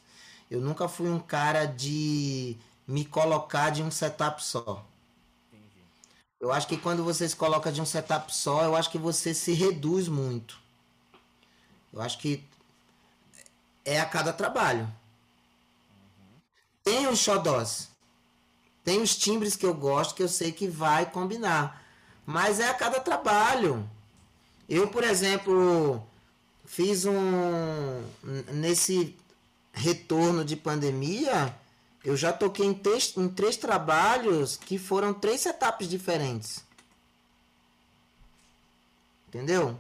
[0.49, 2.57] Eu nunca fui um cara de
[2.87, 4.87] me colocar de um setup só.
[5.53, 5.83] Entendi.
[6.39, 9.35] Eu acho que quando você se coloca de um setup só, eu acho que você
[9.35, 10.61] se reduz muito.
[11.93, 12.45] Eu acho que
[13.85, 14.85] é a cada trabalho.
[15.91, 16.41] Uhum.
[16.85, 17.96] Tem os xodós.
[18.87, 21.85] Tem os timbres que eu gosto, que eu sei que vai combinar.
[22.25, 23.85] Mas é a cada trabalho.
[24.69, 26.01] Eu, por exemplo,
[26.65, 27.17] fiz um.
[28.53, 29.17] Nesse
[29.73, 31.53] retorno de pandemia,
[32.05, 36.65] eu já toquei em três, em três trabalhos que foram três setups diferentes.
[39.27, 39.77] Entendeu?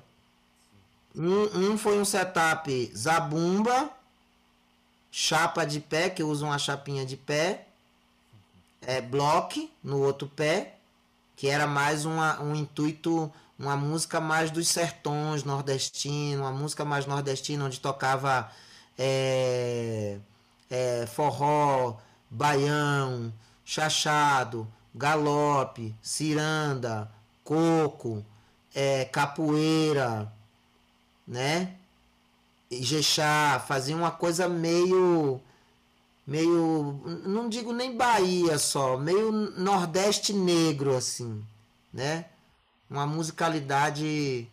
[1.14, 3.88] Um, um foi um setup zabumba,
[5.12, 7.65] chapa de pé, que eu uso uma chapinha de pé,
[8.82, 10.76] é, block no outro pé,
[11.36, 17.06] que era mais uma, um intuito, uma música mais dos sertões nordestinos, uma música mais
[17.06, 18.50] nordestina, onde tocava
[18.98, 20.18] é,
[20.70, 21.96] é, forró,
[22.30, 23.32] baião,
[23.64, 27.10] chachado, galope, ciranda,
[27.44, 28.24] coco,
[28.74, 30.32] é, capoeira,
[31.26, 31.74] né?
[32.70, 35.40] Ijexá, fazia uma coisa meio
[36.26, 41.44] meio, não digo nem Bahia só, meio Nordeste negro assim,
[41.92, 42.26] né?
[42.90, 44.48] Uma musicalidade,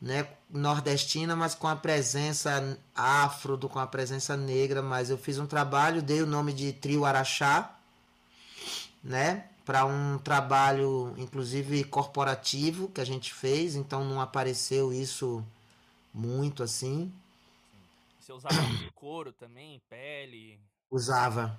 [0.00, 5.46] né, nordestina, mas com a presença afro, com a presença negra, mas eu fiz um
[5.46, 7.74] trabalho, dei o nome de Trio Araxá,
[9.02, 9.48] né?
[9.64, 15.44] Para um trabalho, inclusive corporativo, que a gente fez, então não apareceu isso
[16.12, 17.12] muito assim.
[18.18, 18.56] Você usava
[18.94, 20.58] couro também, pele?
[20.90, 21.58] Usava.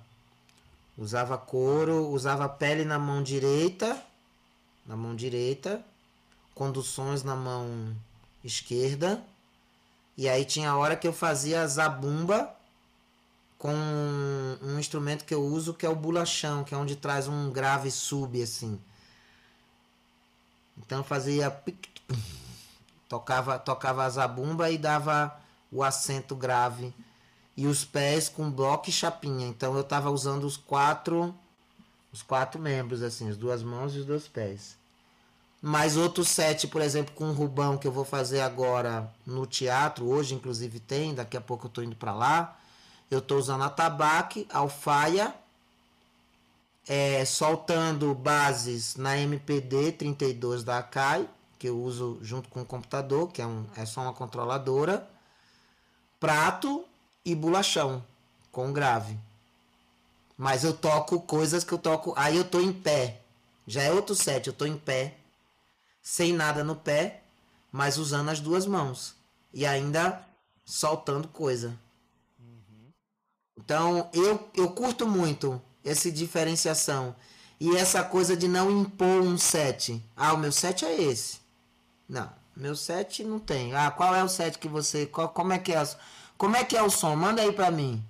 [0.98, 4.00] Usava couro, usava pele na mão direita,
[4.84, 5.82] na mão direita,
[6.54, 7.96] conduções na mão
[8.44, 9.22] esquerda.
[10.16, 12.54] E aí tinha a hora que eu fazia zabumba
[13.56, 13.72] com
[14.62, 17.90] um instrumento que eu uso que é o bulachão, que é onde traz um grave
[17.90, 18.80] sub assim.
[20.76, 21.54] Então fazia
[23.08, 25.38] tocava tocava a zabumba e dava
[25.70, 26.92] o acento grave
[27.60, 29.46] e os pés com bloco e chapinha.
[29.46, 31.34] Então eu estava usando os quatro
[32.10, 34.78] os quatro membros assim, as duas mãos e os dois pés.
[35.60, 40.08] Mais outro set, por exemplo, com o Rubão que eu vou fazer agora no teatro,
[40.08, 42.58] hoje inclusive tem, daqui a pouco eu estou indo para lá.
[43.10, 45.34] Eu estou usando a tabaque, alfaia,
[46.88, 53.30] é, soltando bases na MPD 32 da Akai, que eu uso junto com o computador,
[53.30, 55.06] que é, um, é só uma controladora.
[56.18, 56.86] Prato
[57.24, 58.04] e bolachão
[58.50, 59.16] com grave.
[60.36, 62.14] Mas eu toco coisas que eu toco.
[62.16, 63.20] Aí eu tô em pé.
[63.66, 65.16] Já é outro set, eu tô em pé.
[66.02, 67.22] sem nada no pé,
[67.70, 69.14] mas usando as duas mãos
[69.52, 70.26] e ainda
[70.64, 71.78] soltando coisa.
[72.38, 72.90] Uhum.
[73.58, 77.14] Então eu, eu curto muito essa diferenciação
[77.60, 80.02] e essa coisa de não impor um set.
[80.16, 81.38] Ah, o meu set é esse.
[82.08, 83.74] Não, meu set não tem.
[83.74, 85.06] Ah, qual é o set que você.
[85.06, 85.82] Qual, como é que é?
[86.40, 87.14] Como é que é o som?
[87.16, 88.02] Manda aí pra mim.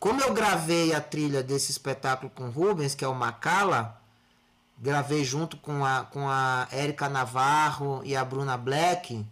[0.00, 4.02] Como eu gravei a trilha desse espetáculo com Rubens, que é o Macala,
[4.76, 9.24] gravei junto com a, com a Érica Navarro e a Bruna Black,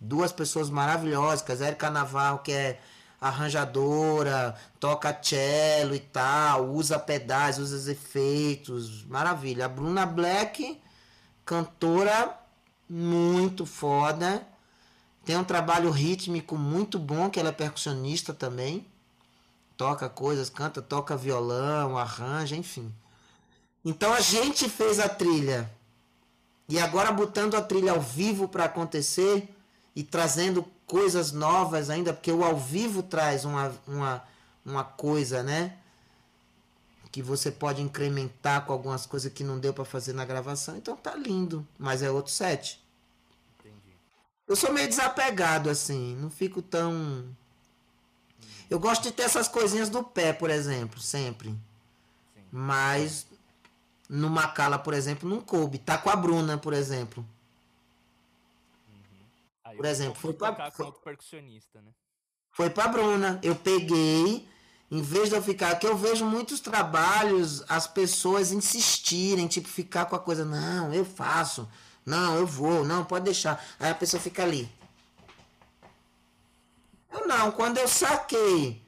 [0.00, 2.80] duas pessoas maravilhosas, Érica Navarro, que é
[3.20, 9.66] arranjadora, toca cello e tal, usa pedais, usa efeitos, maravilha.
[9.66, 10.82] A Bruna Black,
[11.46, 12.36] cantora
[12.90, 14.44] muito foda,
[15.24, 18.86] tem um trabalho rítmico muito bom, que ela é percussionista também
[19.76, 22.92] toca coisas, canta, toca violão, arranja, enfim.
[23.84, 25.70] Então a gente fez a trilha.
[26.68, 29.48] E agora botando a trilha ao vivo para acontecer
[29.94, 34.24] e trazendo coisas novas ainda, porque o ao vivo traz uma, uma,
[34.64, 35.76] uma coisa, né?
[37.12, 40.76] Que você pode incrementar com algumas coisas que não deu para fazer na gravação.
[40.76, 42.82] Então tá lindo, mas é outro set.
[44.46, 47.34] Eu sou meio desapegado assim, não fico tão
[48.70, 51.50] eu gosto de ter essas coisinhas do pé, por exemplo, sempre.
[51.50, 52.42] Sim.
[52.50, 53.26] Mas
[54.08, 55.78] no Macala, por exemplo, não coube.
[55.78, 57.24] Tá com a Bruna, por exemplo.
[58.88, 59.76] Uhum.
[59.76, 60.70] por exemplo, foi pra.
[60.70, 61.90] Foi, percussionista, né?
[62.50, 63.38] foi pra Bruna.
[63.42, 64.48] Eu peguei,
[64.90, 65.78] em vez de eu ficar.
[65.78, 71.04] Que eu vejo muitos trabalhos, as pessoas insistirem, tipo, ficar com a coisa, não, eu
[71.04, 71.68] faço.
[72.04, 73.64] Não, eu vou, não, pode deixar.
[73.78, 74.70] Aí a pessoa fica ali.
[77.12, 78.82] Eu não, quando eu saquei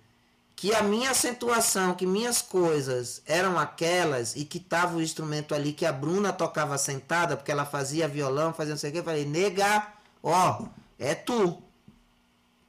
[0.54, 5.72] que a minha acentuação, que minhas coisas eram aquelas e que tava o instrumento ali
[5.72, 9.04] que a Bruna tocava sentada, porque ela fazia violão, fazia não sei o que, eu
[9.04, 9.86] falei, nega,
[10.22, 10.64] ó,
[10.98, 11.62] é tu.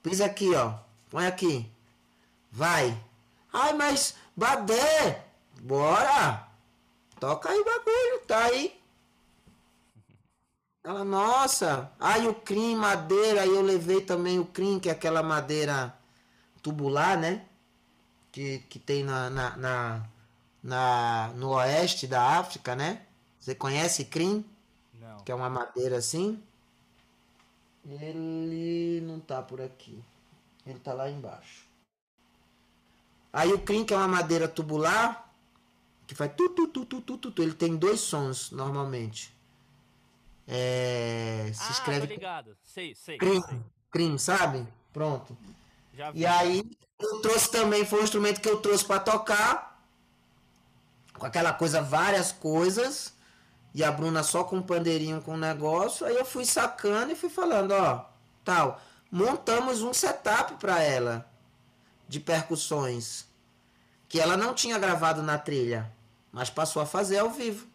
[0.04, 0.74] Pisa aqui, ó.
[1.10, 1.72] Põe aqui.
[2.52, 2.98] Vai.
[3.52, 5.26] Ai, mas Badé,
[5.62, 6.48] bora.
[7.20, 8.77] Toca aí o bagulho, tá aí.
[10.88, 15.22] Ela, nossa, aí o crim, madeira, aí eu levei também o crim, que é aquela
[15.22, 15.94] madeira
[16.64, 17.46] tubular, né?
[18.32, 20.10] Que, que tem na, na, na,
[20.64, 23.06] na no oeste da África, né?
[23.38, 24.46] Você conhece crim?
[24.94, 25.18] Não.
[25.26, 26.42] Que é uma madeira assim.
[27.86, 30.02] Ele não tá por aqui.
[30.66, 31.66] Ele tá lá embaixo.
[33.34, 35.34] Aí o crim, que é uma madeira tubular,
[36.08, 37.44] que faz tu, tu, tu, tu, tu, tu, tu.
[37.44, 39.37] Ele tem dois sons normalmente.
[40.48, 42.08] É, se ah, escreve.
[42.08, 42.58] ligado.
[42.64, 43.18] Sei, sei.
[43.18, 43.60] Crime, sei.
[43.92, 44.66] crime, sabe?
[44.94, 45.38] Pronto.
[46.14, 46.64] E aí
[47.00, 49.84] eu trouxe também, foi um instrumento que eu trouxe para tocar.
[51.18, 53.14] Com aquela coisa, várias coisas.
[53.74, 56.06] E a Bruna só com um pandeirinho com o um negócio.
[56.06, 58.06] Aí eu fui sacando e fui falando, ó,
[58.46, 58.82] tal.
[59.12, 61.30] Montamos um setup para ela
[62.08, 63.26] de percussões
[64.08, 65.92] que ela não tinha gravado na trilha,
[66.32, 67.68] mas passou a fazer ao vivo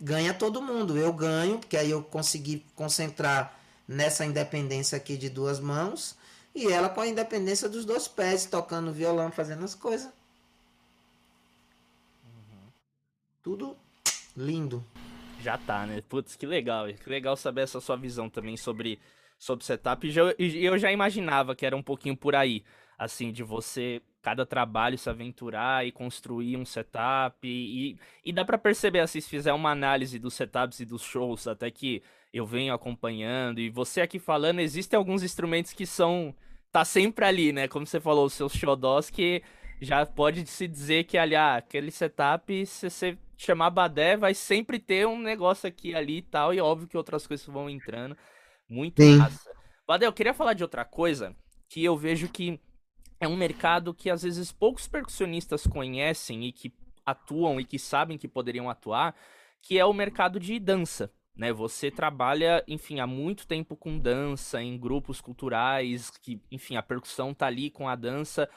[0.00, 0.96] ganha todo mundo.
[0.96, 6.16] Eu ganho, porque aí eu consegui concentrar nessa independência aqui de duas mãos
[6.54, 10.10] e ela com a independência dos dois pés, tocando violão, fazendo as coisas.
[12.24, 12.72] Uhum.
[13.42, 13.76] Tudo
[14.36, 14.84] lindo.
[15.40, 16.02] Já tá, né?
[16.08, 16.86] Putz, que legal.
[16.92, 18.98] Que legal saber essa sua visão também sobre,
[19.38, 20.06] sobre setup.
[20.06, 22.64] E eu, eu já imaginava que era um pouquinho por aí.
[22.98, 27.36] Assim, de você cada trabalho se aventurar e construir um setup.
[27.46, 31.46] E, e dá para perceber, assim, se fizer uma análise dos setups e dos shows,
[31.46, 32.02] até que
[32.32, 33.60] eu venho acompanhando.
[33.60, 36.34] E você aqui falando, existem alguns instrumentos que são.
[36.70, 37.66] tá sempre ali, né?
[37.68, 39.42] Como você falou, os seus xodós que
[39.80, 44.78] já pode se dizer que, ali, ah, aquele setup, se você chamar Badé, vai sempre
[44.78, 46.52] ter um negócio aqui ali e tal.
[46.52, 48.16] E óbvio que outras coisas vão entrando.
[48.68, 49.16] Muito Sim.
[49.16, 49.50] massa.
[49.86, 51.34] Badé, eu queria falar de outra coisa
[51.68, 52.60] que eu vejo que
[53.20, 56.72] é um mercado que às vezes poucos percussionistas conhecem e que
[57.04, 59.14] atuam e que sabem que poderiam atuar,
[59.60, 61.12] que é o mercado de dança.
[61.36, 61.52] Né?
[61.52, 67.32] Você trabalha, enfim, há muito tempo com dança, em grupos culturais, que, enfim, a percussão
[67.34, 68.48] tá ali com a dança.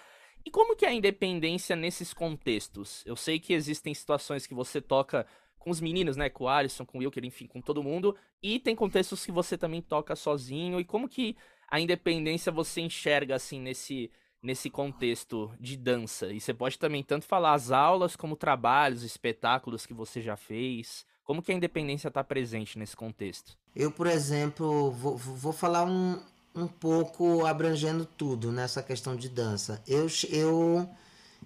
[0.46, 3.04] E como que é a independência nesses contextos?
[3.06, 5.26] Eu sei que existem situações que você toca
[5.58, 6.30] com os meninos, né?
[6.30, 8.16] Com o Alisson, com o Wilker, enfim, com todo mundo.
[8.42, 10.80] E tem contextos que você também toca sozinho.
[10.80, 11.38] E como que
[11.70, 14.12] a independência você enxerga, assim, nesse,
[14.44, 16.32] nesse contexto de dança?
[16.32, 21.06] E você pode também tanto falar as aulas como trabalhos, espetáculos que você já fez.
[21.24, 23.58] Como que a independência está presente nesse contexto?
[23.74, 26.22] Eu, por exemplo, vou, vou falar um,
[26.54, 29.82] um pouco abrangendo tudo nessa questão de dança.
[29.88, 30.90] Eu, eu,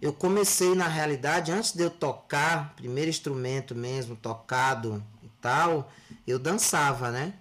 [0.01, 5.91] eu comecei, na realidade, antes de eu tocar, primeiro instrumento mesmo, tocado e tal,
[6.25, 7.33] eu dançava, né?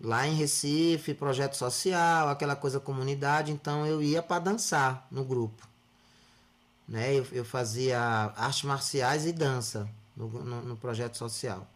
[0.00, 5.66] Lá em Recife, projeto social, aquela coisa comunidade, então eu ia para dançar no grupo.
[6.86, 7.14] Né?
[7.14, 8.00] Eu, eu fazia
[8.36, 11.66] artes marciais e dança no, no, no projeto social.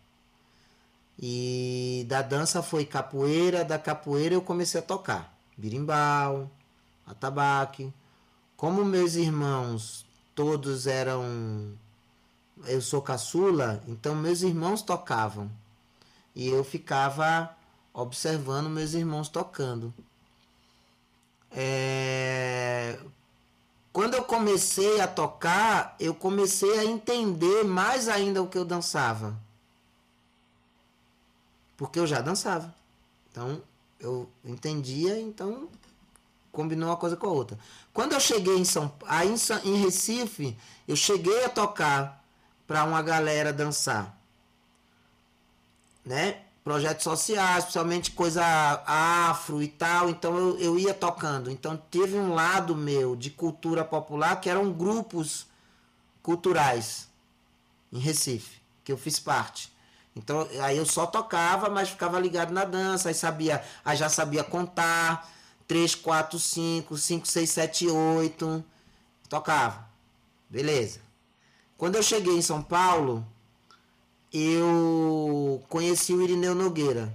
[1.19, 6.51] E da dança foi capoeira, da capoeira eu comecei a tocar birimbau,
[7.07, 7.93] atabaque.
[8.57, 10.05] Como meus irmãos
[10.35, 11.77] todos eram
[12.67, 15.51] eu sou caçula, então meus irmãos tocavam.
[16.35, 17.55] E eu ficava
[17.93, 19.93] observando meus irmãos tocando.
[21.51, 22.99] É...
[23.93, 29.39] Quando eu comecei a tocar, eu comecei a entender mais ainda o que eu dançava.
[31.77, 32.75] Porque eu já dançava.
[33.31, 33.63] Então,
[34.01, 35.69] eu entendia, então
[36.51, 37.59] combinou uma coisa com a outra.
[37.93, 39.35] Quando eu cheguei em São aí
[39.65, 42.23] em Recife, eu cheguei a tocar
[42.67, 44.19] para uma galera dançar.
[46.05, 46.43] Né?
[46.65, 48.45] Projetos sociais, principalmente coisa
[48.87, 51.51] afro e tal, então eu, eu ia tocando.
[51.51, 55.47] Então teve um lado meu de cultura popular que eram grupos
[56.23, 57.09] culturais
[57.93, 59.73] em Recife, que eu fiz parte.
[60.15, 64.45] Então, aí eu só tocava, mas ficava ligado na dança, aí sabia, aí já sabia
[64.45, 65.29] contar
[65.67, 68.65] 3, 4, 5, 5, 6, 7, 8.
[69.29, 69.89] Tocava.
[70.49, 71.01] Beleza.
[71.79, 73.27] Quando eu cheguei em São Paulo,
[74.33, 77.13] eu conheci o Irineu Nogueira.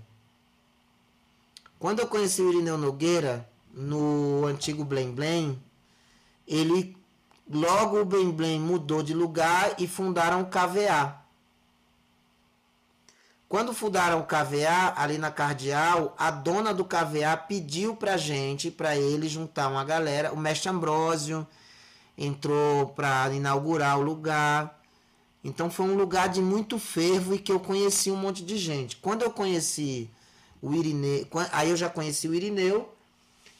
[1.79, 5.61] Quando eu conheci o Irineu Nogueira, no antigo Blém Blém,
[6.47, 6.97] ele
[7.49, 11.27] logo o Blém Blém mudou de lugar e fundaram o KVA
[13.49, 18.97] quando fundaram o KVA, ali na Cardeal, a dona do KVA pediu pra gente, pra
[18.97, 20.33] ele juntar uma galera.
[20.33, 21.47] O mestre Ambrósio
[22.17, 24.76] entrou para inaugurar o lugar.
[25.43, 28.97] Então foi um lugar de muito fervo e que eu conheci um monte de gente.
[28.97, 30.09] Quando eu conheci
[30.61, 32.93] o Irineu, aí eu já conheci o Irineu,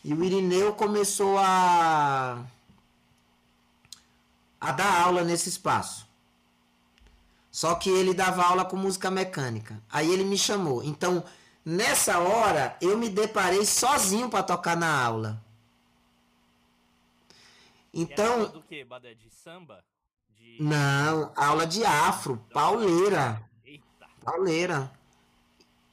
[0.03, 2.45] e o Irineu começou a
[4.59, 6.07] a dar aula nesse espaço.
[7.51, 9.81] Só que ele dava aula com música mecânica.
[9.89, 10.83] Aí ele me chamou.
[10.83, 11.23] Então,
[11.63, 15.43] nessa hora, eu me deparei sozinho para tocar na aula.
[17.93, 18.49] Então.
[18.49, 18.83] Do que?
[18.83, 19.83] Bada de samba?
[20.59, 23.41] Não, aula de afro, pauleira.
[24.23, 24.91] Pauleira.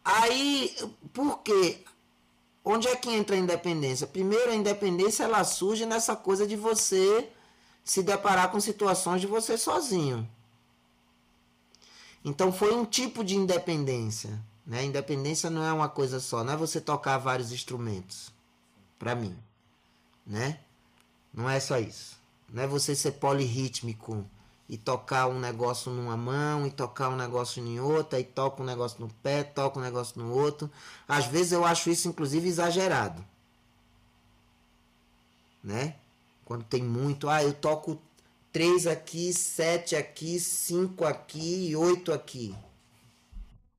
[0.04, 0.74] Aí,
[1.12, 1.84] por quê?
[2.64, 4.06] Onde é que entra a independência?
[4.06, 7.30] Primeiro, a independência ela surge nessa coisa de você
[7.84, 10.26] se deparar com situações de você sozinho.
[12.24, 14.42] Então foi um tipo de independência.
[14.66, 14.82] Né?
[14.84, 18.32] Independência não é uma coisa só, não é você tocar vários instrumentos.
[18.98, 19.36] Para mim.
[20.26, 20.60] Né?
[21.32, 22.18] Não é só isso.
[22.50, 24.24] Não é você ser polirrítmico
[24.68, 28.66] e tocar um negócio numa mão e tocar um negócio em outra e toca um
[28.66, 30.70] negócio no pé, toca um negócio no outro.
[31.06, 33.24] Às vezes eu acho isso inclusive exagerado.
[35.62, 35.96] Né?
[36.44, 38.00] Quando tem muito, ah, eu toco
[38.52, 42.54] três aqui, sete aqui, cinco aqui e oito aqui.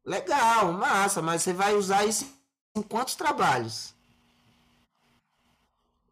[0.04, 2.28] Legal, massa, mas você vai usar isso
[2.76, 3.95] em quantos trabalhos?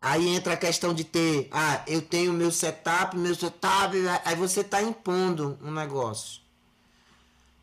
[0.03, 3.95] Aí entra a questão de ter, ah, eu tenho meu setup, meu setup,
[4.25, 6.41] aí você está impondo um negócio.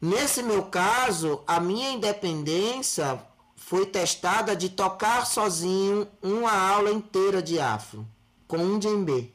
[0.00, 3.22] Nesse meu caso, a minha independência
[3.54, 8.08] foi testada de tocar sozinho uma aula inteira de afro,
[8.48, 9.34] com um djembe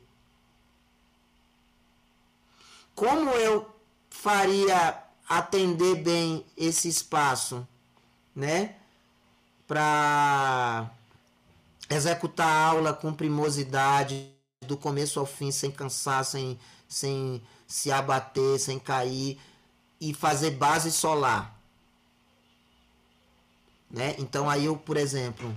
[2.96, 3.70] como eu
[4.10, 4.98] faria
[5.28, 7.68] atender bem esse espaço,
[8.34, 8.76] né?
[9.68, 10.90] Para
[11.90, 14.32] executar a aula com primosidade,
[14.66, 16.58] do começo ao fim, sem cansar, sem,
[16.88, 19.40] sem se abater, sem cair,
[20.00, 21.60] e fazer base solar.
[23.90, 24.16] Né?
[24.18, 25.56] Então aí eu, por exemplo,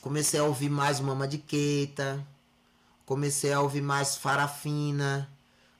[0.00, 2.24] comecei a ouvir mais Mama de Queita,
[3.04, 5.28] comecei a ouvir mais Farafina,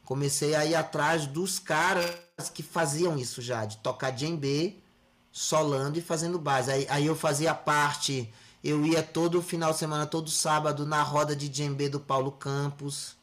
[0.04, 2.14] comecei a ir atrás dos caras
[2.52, 4.82] que faziam isso já, de tocar djembe,
[5.30, 6.70] solando e fazendo base.
[6.70, 11.34] Aí, aí eu fazia parte, eu ia todo final de semana, todo sábado, na roda
[11.36, 13.16] de djembe do Paulo Campos.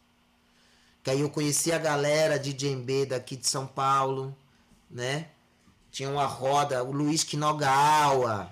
[1.04, 4.36] Que aí eu conhecia a galera de djembe daqui de São Paulo,
[4.90, 5.28] né?
[5.92, 8.50] Tinha uma roda, o Luiz Quinogawa.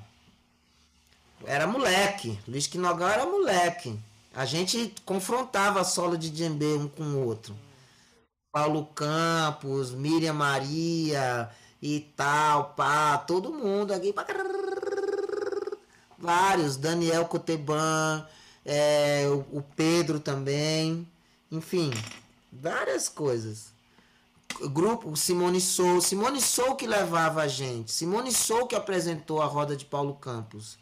[1.46, 2.40] Era moleque.
[2.48, 4.00] Luiz Quinogawa era moleque.
[4.34, 7.56] A gente confrontava solo de djembe um com o outro.
[8.52, 11.50] Paulo Campos, Miriam Maria
[11.82, 14.14] e tal, pá, todo mundo aqui.
[16.24, 18.26] Vários, Daniel Coteban,
[18.64, 21.06] é, o, o Pedro também,
[21.52, 21.92] enfim,
[22.50, 23.74] várias coisas.
[24.72, 29.76] grupo Simone Sou, Simone Sou que levava a gente, Simone Sou que apresentou a roda
[29.76, 30.78] de Paulo Campos.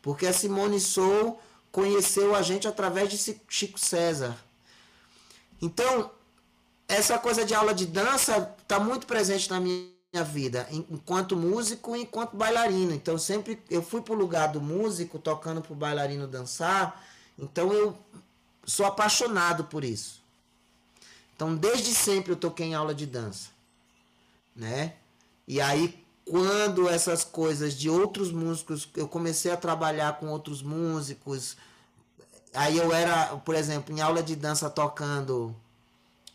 [0.00, 1.40] Porque a Simone Sou
[1.72, 4.36] conheceu a gente através de Chico César.
[5.60, 6.08] Então,
[6.86, 12.02] essa coisa de aula de dança está muito presente na minha vida, enquanto músico e
[12.02, 12.92] enquanto bailarino.
[12.92, 17.04] Então, sempre eu fui para o lugar do músico, tocando para o bailarino dançar.
[17.38, 17.96] Então, eu
[18.64, 20.22] sou apaixonado por isso.
[21.34, 23.48] Então, desde sempre eu toquei em aula de dança,
[24.54, 24.94] né?
[25.48, 31.56] E aí, quando essas coisas de outros músicos, eu comecei a trabalhar com outros músicos,
[32.54, 35.54] aí eu era, por exemplo, em aula de dança tocando,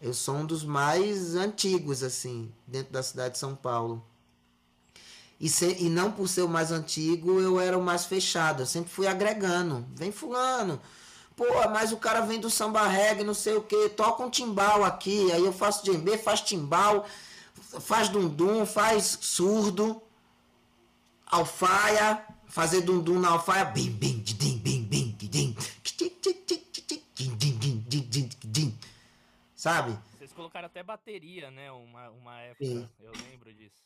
[0.01, 4.03] eu sou um dos mais antigos, assim, dentro da cidade de São Paulo.
[5.39, 8.63] E, se, e não por ser o mais antigo, eu era o mais fechado.
[8.63, 9.85] Eu sempre fui agregando.
[9.95, 10.79] Vem fulano,
[11.39, 14.83] Pô, mas o cara vem do samba reggae, não sei o que, toca um timbal
[14.83, 17.07] aqui, aí eu faço djembe, faz timbal,
[17.79, 20.01] faz dundum, faz surdo,
[21.25, 24.77] alfaia, fazer dundum na alfaia, bim, bim, bim, bim,
[29.59, 29.99] sabe?
[30.17, 32.89] Vocês colocaram até bateria, né, uma, uma época, Sim.
[33.01, 33.83] eu lembro disso.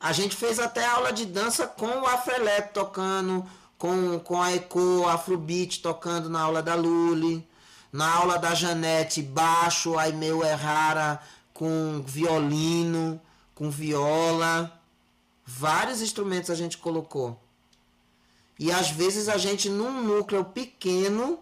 [0.00, 3.48] A gente fez até aula de dança com o Afrelep tocando,
[3.78, 7.48] com, com a Eco Afrobeat tocando na aula da Luli,
[7.92, 11.22] na aula da Janete, baixo, aí meu Errara
[11.54, 13.20] com violino,
[13.54, 14.82] com viola,
[15.46, 17.40] vários instrumentos a gente colocou.
[18.58, 21.38] E às vezes a gente num núcleo pequeno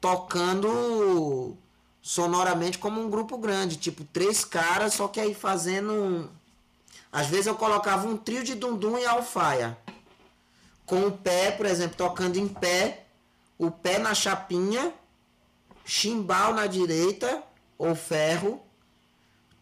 [0.00, 1.56] tocando
[2.02, 6.28] sonoramente como um grupo grande, tipo três caras, só que aí fazendo
[7.12, 9.78] às vezes eu colocava um trio de dundum e alfaia
[10.84, 13.06] com o pé, por exemplo, tocando em pé,
[13.56, 14.92] o pé na chapinha,
[15.84, 17.42] chimbal na direita,
[17.78, 18.62] ou ferro,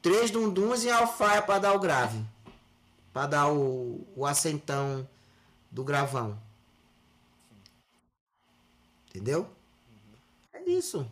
[0.01, 2.25] três dunduns e alfaia para dar o grave,
[3.13, 5.09] para dar o, o assentão
[5.71, 6.39] do gravão.
[9.09, 9.41] Entendeu?
[9.41, 10.17] Uhum.
[10.53, 11.07] É isso.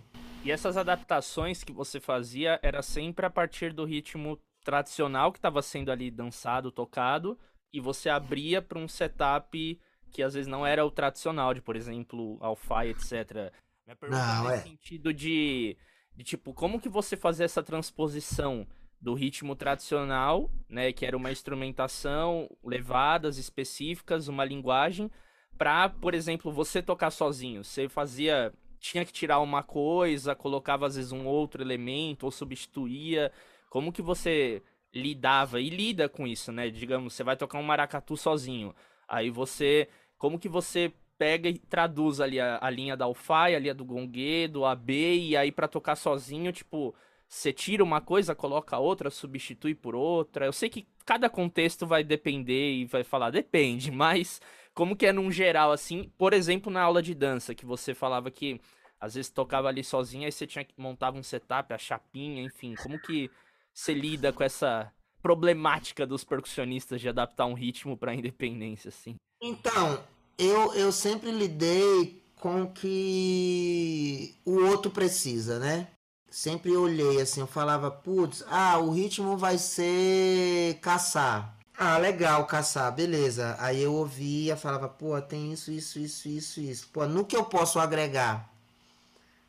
[0.48, 5.60] E essas adaptações que você fazia era sempre a partir do ritmo tradicional que estava
[5.60, 7.38] sendo ali dançado, tocado,
[7.70, 9.78] e você abria para um setup
[10.10, 13.52] que às vezes não era o tradicional, de, por exemplo, Alpha, etc.
[13.84, 15.76] Minha pergunta não, é sentido de,
[16.16, 18.66] de, tipo, como que você fazia essa transposição
[18.98, 25.10] do ritmo tradicional, né, que era uma instrumentação, levadas específicas, uma linguagem,
[25.58, 27.62] para, por exemplo, você tocar sozinho.
[27.62, 33.32] Você fazia, tinha que tirar uma coisa, colocava às vezes um outro elemento ou substituía.
[33.68, 34.62] Como que você
[34.94, 36.70] lidava e lida com isso, né?
[36.70, 38.74] Digamos, você vai tocar um maracatu sozinho.
[39.06, 43.60] Aí você, como que você pega e traduz ali a, a linha da alfaia, a
[43.60, 46.94] linha do gongue, do AB, e aí para tocar sozinho, tipo,
[47.28, 50.46] você tira uma coisa, coloca outra, substitui por outra.
[50.46, 54.40] Eu sei que cada contexto vai depender e vai falar, depende, mas
[54.78, 58.30] como que é num geral, assim, por exemplo, na aula de dança, que você falava
[58.30, 58.60] que
[59.00, 62.76] às vezes tocava ali sozinho, aí você tinha que montar um setup, a chapinha, enfim,
[62.76, 63.28] como que
[63.74, 64.88] você lida com essa
[65.20, 69.16] problemática dos percussionistas de adaptar um ritmo para independência, assim?
[69.42, 70.00] Então,
[70.38, 75.88] eu, eu sempre lidei com o que o outro precisa, né?
[76.30, 81.57] Sempre olhei assim, eu falava, putz, ah, o ritmo vai ser caçar.
[81.80, 83.54] Ah, legal, caçar, beleza.
[83.60, 86.88] Aí eu ouvia, falava, pô, tem isso, isso, isso, isso, isso.
[86.92, 88.52] Pô, no que eu posso agregar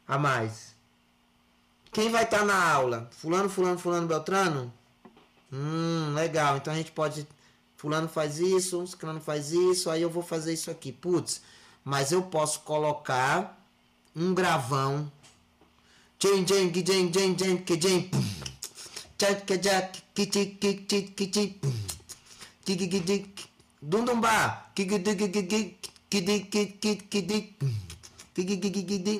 [0.07, 0.75] a mais?
[1.91, 3.09] Quem vai estar tá na aula?
[3.11, 4.71] Fulano, fulano, fulano, Beltrano?
[5.51, 6.57] Hum, legal.
[6.57, 7.27] Então a gente pode.
[7.75, 10.91] Fulano faz isso, Fulano faz isso, aí eu vou fazer isso aqui.
[10.91, 11.41] Putz,
[11.83, 13.59] mas eu posso colocar
[14.15, 15.11] um gravão.
[16.19, 17.75] Jane, Jane, Jane, Jane, Jane, que
[23.81, 24.71] Dundumbá.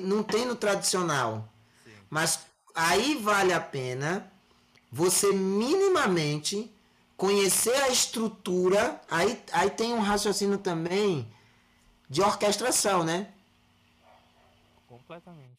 [0.02, 1.48] Não tem no tradicional.
[2.08, 2.40] Mas
[2.74, 4.30] aí vale a pena
[4.90, 6.70] você minimamente
[7.16, 11.30] conhecer a estrutura, aí, aí tem um raciocínio também
[12.08, 13.28] de orquestração, né?
[14.88, 15.50] Completamente.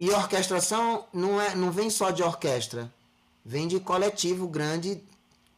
[0.00, 2.92] E orquestração não, é, não vem só de orquestra,
[3.44, 5.00] vem de coletivo grande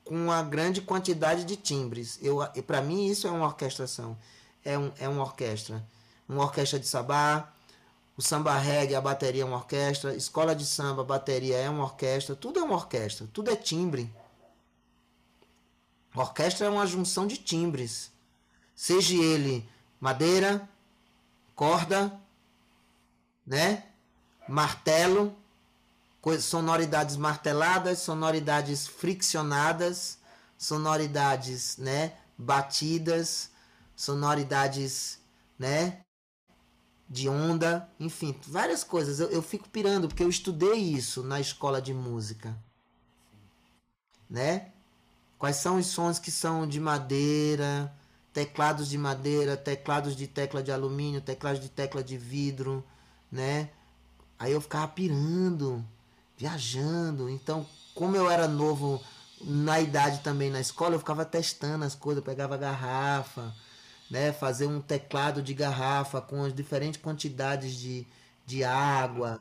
[0.05, 2.19] com uma grande quantidade de timbres.
[2.23, 4.17] Eu, para mim isso é uma orquestração,
[4.65, 5.85] é, um, é uma orquestra.
[6.29, 7.53] Uma orquestra de sabá,
[8.17, 10.15] o samba reggae, a bateria é uma orquestra.
[10.15, 12.37] Escola de samba, a bateria é uma orquestra.
[12.37, 13.27] Tudo é uma orquestra.
[13.33, 14.13] Tudo é timbre.
[16.15, 18.13] Orquestra é uma junção de timbres.
[18.75, 19.69] Seja ele
[20.01, 20.69] madeira,
[21.55, 22.13] corda,
[23.47, 23.85] né?
[24.49, 25.35] Martelo,
[26.41, 30.19] sonoridades marteladas, sonoridades friccionadas,
[30.57, 33.51] sonoridades, né, batidas,
[33.95, 35.19] sonoridades,
[35.59, 36.01] né,
[37.09, 39.21] de onda, enfim, várias coisas.
[39.21, 42.57] Eu, eu fico pirando porque eu estudei isso na escola de música,
[44.29, 44.73] né?
[45.39, 47.95] Quais são os sons que são de madeira,
[48.33, 52.85] teclados de madeira, teclados de tecla de alumínio, teclados de tecla de vidro,
[53.31, 53.71] né?
[54.39, 55.85] Aí eu ficava pirando,
[56.37, 57.29] viajando.
[57.29, 59.03] Então, como eu era novo
[59.41, 63.55] na idade também na escola, eu ficava testando as coisas, eu pegava garrafa,
[64.11, 64.33] né?
[64.33, 68.07] Fazer um teclado de garrafa com as diferentes quantidades de,
[68.47, 69.41] de água.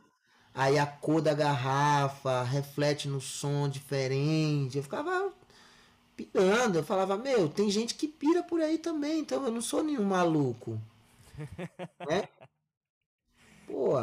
[0.53, 4.77] Aí a cor da garrafa reflete no som diferente.
[4.77, 5.33] Eu ficava
[6.15, 6.77] pirando.
[6.77, 10.05] Eu falava, meu, tem gente que pira por aí também, então eu não sou nenhum
[10.05, 10.79] maluco.
[12.07, 12.27] né?
[13.65, 13.93] Pô.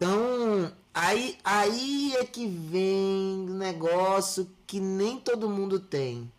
[0.00, 6.32] Então, aí, aí é que vem o negócio que nem todo mundo tem.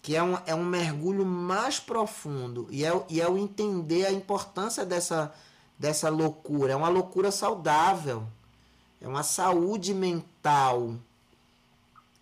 [0.00, 2.68] Que é um, é um mergulho mais profundo.
[2.70, 5.34] E é, e é o entender a importância dessa,
[5.76, 6.72] dessa loucura.
[6.72, 8.24] É uma loucura saudável.
[9.00, 10.94] É uma saúde mental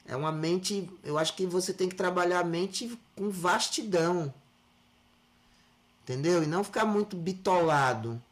[0.07, 0.89] é uma mente.
[1.03, 4.33] Eu acho que você tem que trabalhar a mente com vastidão.
[6.03, 6.43] Entendeu?
[6.43, 8.23] E não ficar muito bitolado.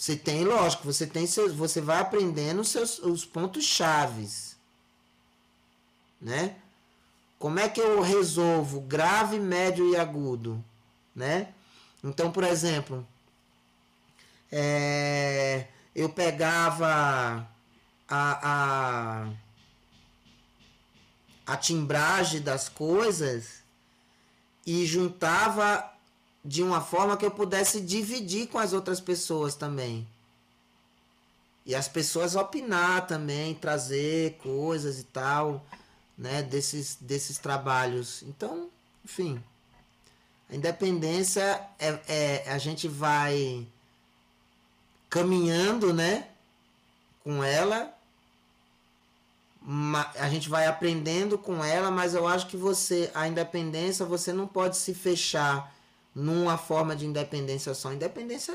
[0.00, 4.56] Você tem, lógico, você tem seus, você vai aprendendo seus os pontos chaves.
[6.18, 6.56] Né?
[7.38, 10.64] Como é que eu resolvo grave, médio e agudo,
[11.14, 11.52] né?
[12.02, 13.06] Então, por exemplo,
[14.50, 17.46] é, eu pegava
[18.08, 19.30] a, a
[21.46, 23.62] a timbragem das coisas
[24.64, 25.92] e juntava
[26.44, 30.06] de uma forma que eu pudesse dividir com as outras pessoas também.
[31.66, 35.64] E as pessoas opinar também, trazer coisas e tal,
[36.16, 38.22] né, desses, desses trabalhos.
[38.22, 38.70] Então,
[39.04, 39.42] enfim,
[40.48, 43.66] a independência é, é a gente vai
[45.08, 46.28] caminhando, né,
[47.22, 47.94] com ela
[50.18, 54.46] a gente vai aprendendo com ela, mas eu acho que você, a independência, você não
[54.46, 55.72] pode se fechar
[56.14, 57.92] numa forma de independência só.
[57.92, 58.54] Independência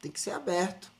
[0.00, 0.90] tem que ser aberto.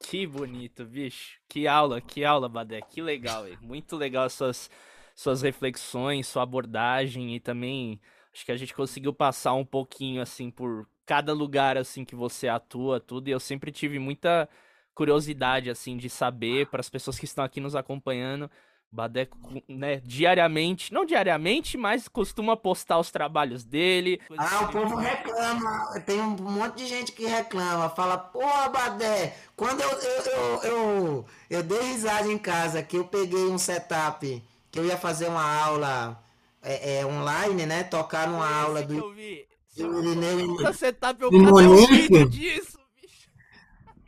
[0.00, 1.38] Que bonito, bicho.
[1.48, 2.80] Que aula, que aula, Badé.
[2.82, 3.58] Que legal, véio.
[3.62, 4.70] muito legal suas
[5.16, 8.00] suas reflexões, sua abordagem e também
[8.32, 12.48] acho que a gente conseguiu passar um pouquinho assim por cada lugar assim que você
[12.48, 13.28] atua, tudo.
[13.28, 14.48] E eu sempre tive muita
[14.94, 18.50] curiosidade, assim, de saber para as pessoas que estão aqui nos acompanhando.
[18.94, 19.36] Badeco,
[19.68, 24.20] né, diariamente, não diariamente, mas costuma postar os trabalhos dele.
[24.38, 28.40] Ah, o povo reclama, tem um monte de gente que reclama, fala, pô,
[28.72, 34.40] Badé, quando eu, eu, eu, eu, dei risada em casa, que eu peguei um setup,
[34.70, 36.22] que eu ia fazer uma aula
[36.62, 38.94] é, é online, né, tocar numa aula do...
[38.94, 39.44] Eu vi.
[39.76, 42.78] Do setup, eu um vídeo disso.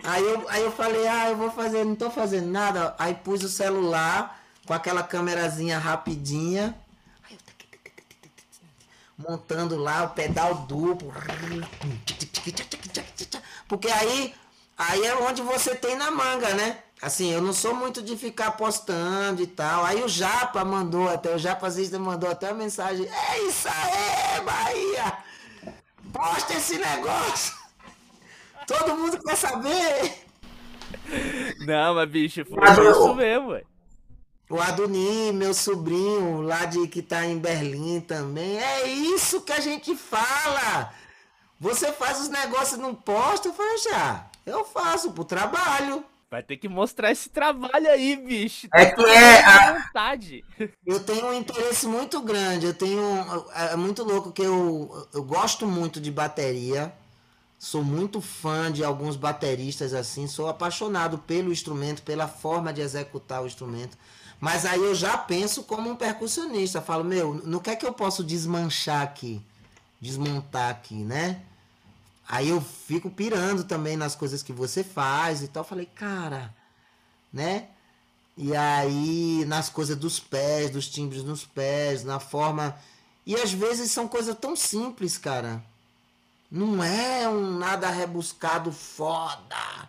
[0.05, 2.95] Aí eu, aí eu falei, ah, eu vou fazer, não tô fazendo nada.
[2.97, 6.77] Aí pus o celular com aquela câmerazinha rapidinha.
[9.17, 11.13] Montando lá o pedal duplo.
[13.67, 14.35] Porque aí,
[14.77, 16.83] aí é onde você tem na manga, né?
[17.01, 19.85] Assim, eu não sou muito de ficar postando e tal.
[19.85, 23.07] Aí o Japa mandou até, o Japazista mandou até a mensagem.
[23.07, 25.19] É isso aí, Bahia!
[26.13, 27.55] Posta esse negócio!
[28.67, 30.27] Todo mundo quer saber.
[31.67, 33.63] Não, mas bicho, foi isso mesmo, ué.
[34.49, 38.59] O Adoni, meu sobrinho, lá de que tá em Berlim também.
[38.59, 40.93] É isso que a gente fala.
[41.59, 44.27] Você faz os negócios não posta, eu falo já.
[44.45, 46.05] Eu faço pro trabalho.
[46.31, 48.69] Vai ter que mostrar esse trabalho aí, bicho.
[48.75, 50.45] É que é a vontade.
[50.85, 52.67] Eu tenho um interesse muito grande.
[52.67, 53.01] Eu tenho
[53.55, 56.93] é muito louco que eu eu gosto muito de bateria.
[57.59, 63.43] Sou muito fã de alguns bateristas assim, sou apaixonado pelo instrumento, pela forma de executar
[63.43, 63.97] o instrumento.
[64.41, 67.93] Mas aí eu já penso como um percussionista, falo, meu, no que é que eu
[67.93, 69.43] posso desmanchar aqui?
[70.01, 71.43] Desmontar aqui, né?
[72.29, 75.65] Aí eu fico pirando também nas coisas que você faz e tal.
[75.65, 76.55] Falei, cara,
[77.33, 77.69] né?
[78.37, 82.77] E aí, nas coisas dos pés, dos timbres nos pés, na forma.
[83.25, 85.63] E às vezes são coisas tão simples, cara.
[86.51, 89.89] Não é um nada rebuscado foda.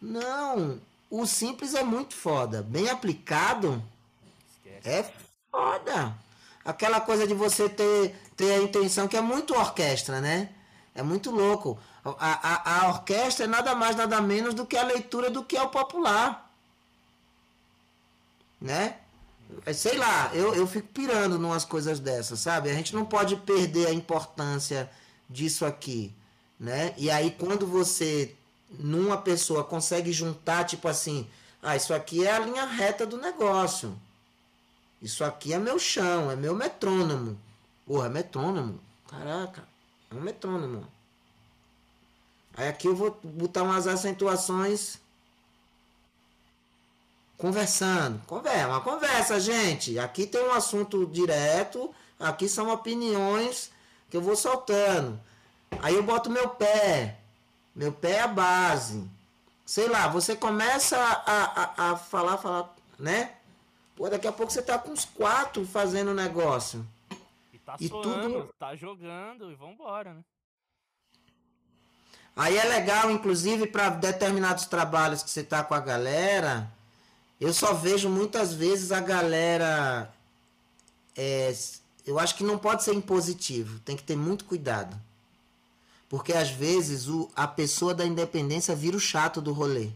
[0.00, 0.80] Não.
[1.16, 2.60] O simples é muito foda.
[2.60, 3.80] Bem aplicado
[4.84, 5.04] é
[5.48, 6.12] foda.
[6.64, 10.50] Aquela coisa de você ter, ter a intenção que é muito orquestra, né?
[10.92, 11.78] É muito louco.
[12.04, 15.56] A, a, a orquestra é nada mais, nada menos do que a leitura do que
[15.56, 16.52] é o popular.
[18.60, 18.96] Né?
[19.64, 22.70] É, sei lá, eu, eu fico pirando numas coisas dessas, sabe?
[22.70, 24.90] A gente não pode perder a importância
[25.30, 26.12] disso aqui,
[26.58, 26.92] né?
[26.96, 28.34] E aí quando você
[28.70, 31.28] numa pessoa consegue juntar tipo assim,
[31.62, 33.98] ah, isso aqui é a linha reta do negócio.
[35.00, 37.38] Isso aqui é meu chão, é meu metrônomo.
[37.86, 38.80] Porra, é metrônomo.
[39.08, 39.64] Caraca,
[40.10, 40.86] é um metrônomo.
[42.56, 44.98] Aí aqui eu vou botar umas acentuações
[47.36, 48.22] conversando.
[48.26, 49.98] Conversa, uma conversa, gente.
[49.98, 53.70] Aqui tem um assunto direto, aqui são opiniões
[54.08, 55.20] que eu vou soltando.
[55.82, 57.18] Aí eu boto meu pé.
[57.74, 59.04] Meu pé é a base.
[59.66, 63.32] Sei lá, você começa a, a, a falar, falar, né?
[63.96, 66.86] Pô, daqui a pouco você tá com uns quatro fazendo negócio.
[67.52, 68.54] E tá e tudo...
[68.58, 70.24] tá jogando e vambora, né?
[72.36, 76.68] Aí é legal, inclusive, para determinados trabalhos que você tá com a galera,
[77.40, 80.12] eu só vejo muitas vezes a galera.
[81.16, 81.54] É,
[82.04, 85.00] eu acho que não pode ser impositivo, tem que ter muito cuidado.
[86.14, 89.90] Porque às vezes o, a pessoa da independência vira o chato do rolê.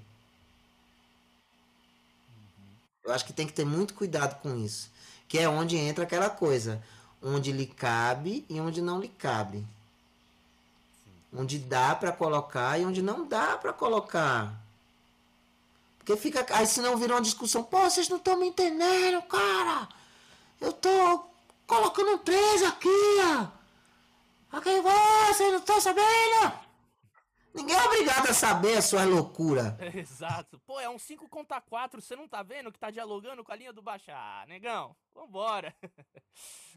[3.05, 4.91] Eu acho que tem que ter muito cuidado com isso.
[5.29, 6.83] Que é onde entra aquela coisa.
[7.23, 9.59] Onde lhe cabe e onde não lhe cabe.
[11.05, 11.39] Sim.
[11.41, 14.61] Onde dá para colocar e onde não dá para colocar.
[15.99, 16.45] Porque fica.
[16.51, 17.63] Aí senão virou uma discussão.
[17.63, 19.89] Pô, vocês não estão me entendendo, cara.
[20.61, 21.27] Eu tô
[21.65, 22.89] colocando um 3 aqui,
[23.23, 23.58] ó.
[24.51, 26.53] Aqui vocês não estão sabendo?
[27.55, 29.77] Ninguém é obrigado a saber a sua loucura.
[29.95, 30.61] Exato.
[30.67, 33.57] Pô, é um 5 contra 4, você não tá vendo que tá dialogando com a
[33.57, 34.07] linha do baixo?
[34.11, 35.75] Ah, negão, vambora.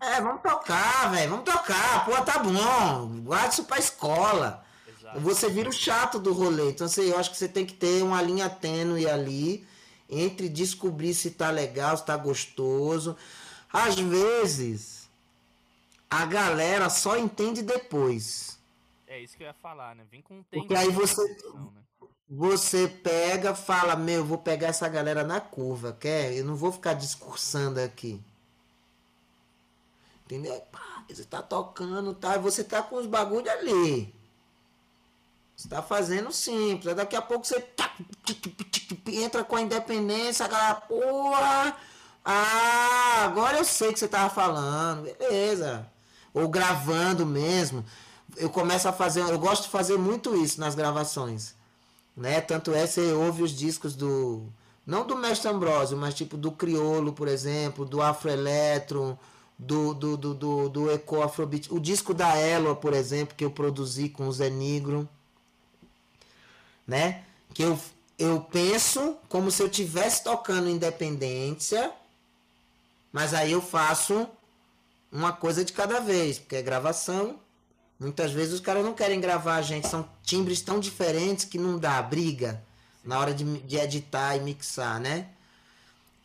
[0.02, 2.06] É, vamos tocar, velho, vamos tocar.
[2.06, 3.22] Pô, tá bom.
[3.22, 4.66] Guarda isso pra escola.
[5.16, 6.72] Você vira o chato do rolê.
[6.72, 9.68] Então assim, eu acho que você tem que ter uma linha tênue ali
[10.10, 13.16] entre descobrir se tá legal, se tá gostoso.
[13.72, 15.01] Às vezes,
[16.12, 18.60] a galera só entende depois.
[19.08, 20.04] É isso que eu ia falar, né?
[20.12, 20.68] Vem com um tempo.
[20.68, 21.72] Porque aí você, né?
[22.30, 26.34] você pega, fala, meu, vou pegar essa galera na curva, quer?
[26.34, 28.22] Eu não vou ficar discursando aqui.
[30.26, 30.60] Entendeu?
[30.70, 32.38] Pá, você tá tocando, tá?
[32.38, 34.14] Você tá com os bagulho ali.
[35.56, 36.94] Você tá fazendo simples.
[36.94, 37.66] Daqui a pouco você
[39.08, 41.78] entra com a independência, aquela porra.
[42.24, 45.04] Ah, agora eu sei que você tava falando.
[45.04, 45.91] Beleza.
[46.34, 47.84] Ou gravando mesmo.
[48.38, 49.22] Eu começo a fazer.
[49.22, 51.56] Eu gosto de fazer muito isso nas gravações.
[52.16, 52.42] Né?
[52.42, 54.44] Tanto é, você ouve os discos do.
[54.86, 59.18] Não do Mestre Ambrosio, mas tipo do Criolo, por exemplo, do Afroeletro,
[59.58, 61.72] do, do, do, do, do Eco Afrobeat.
[61.74, 65.08] O disco da Elo, por exemplo, que eu produzi com o Zé Negro
[66.92, 67.24] né?
[67.54, 67.80] Que eu,
[68.18, 71.92] eu penso como se eu tivesse tocando Independência,
[73.12, 74.28] mas aí eu faço
[75.12, 77.40] uma coisa de cada vez, porque é gravação.
[78.00, 81.78] Muitas vezes os caras não querem gravar a gente, são timbres tão diferentes que não
[81.78, 82.64] dá briga
[83.04, 85.30] na hora de, de editar e mixar, né?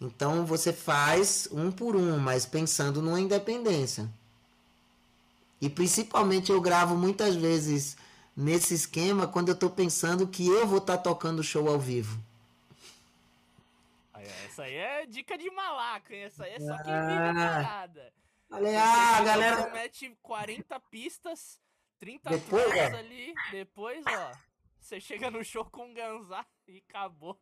[0.00, 4.08] Então você faz um por um, mas pensando numa independência.
[5.60, 7.96] E principalmente eu gravo muitas vezes
[8.36, 12.20] nesse esquema quando eu estou pensando que eu vou estar tá tocando show ao vivo.
[14.56, 16.22] Essa aí é dica de malaco, hein?
[16.22, 17.62] Essa aí é só quem vive a ah.
[17.62, 18.12] parada.
[18.50, 19.70] Olha, ah, galera.
[19.70, 21.60] mete 40 pistas,
[21.98, 22.94] 30 depois, é.
[22.94, 24.32] ali, depois, ó.
[24.80, 27.38] Você chega no show com ganzá e acabou.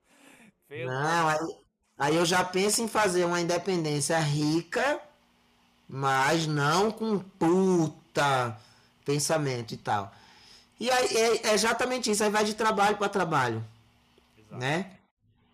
[0.71, 1.39] Não, aí,
[1.99, 5.01] aí eu já penso em fazer uma independência rica,
[5.87, 8.59] mas não com puta
[9.05, 10.11] pensamento e tal.
[10.81, 13.65] E aí é, é exatamente isso, aí vai de trabalho para trabalho.
[14.39, 14.57] Exato.
[14.57, 14.99] Né?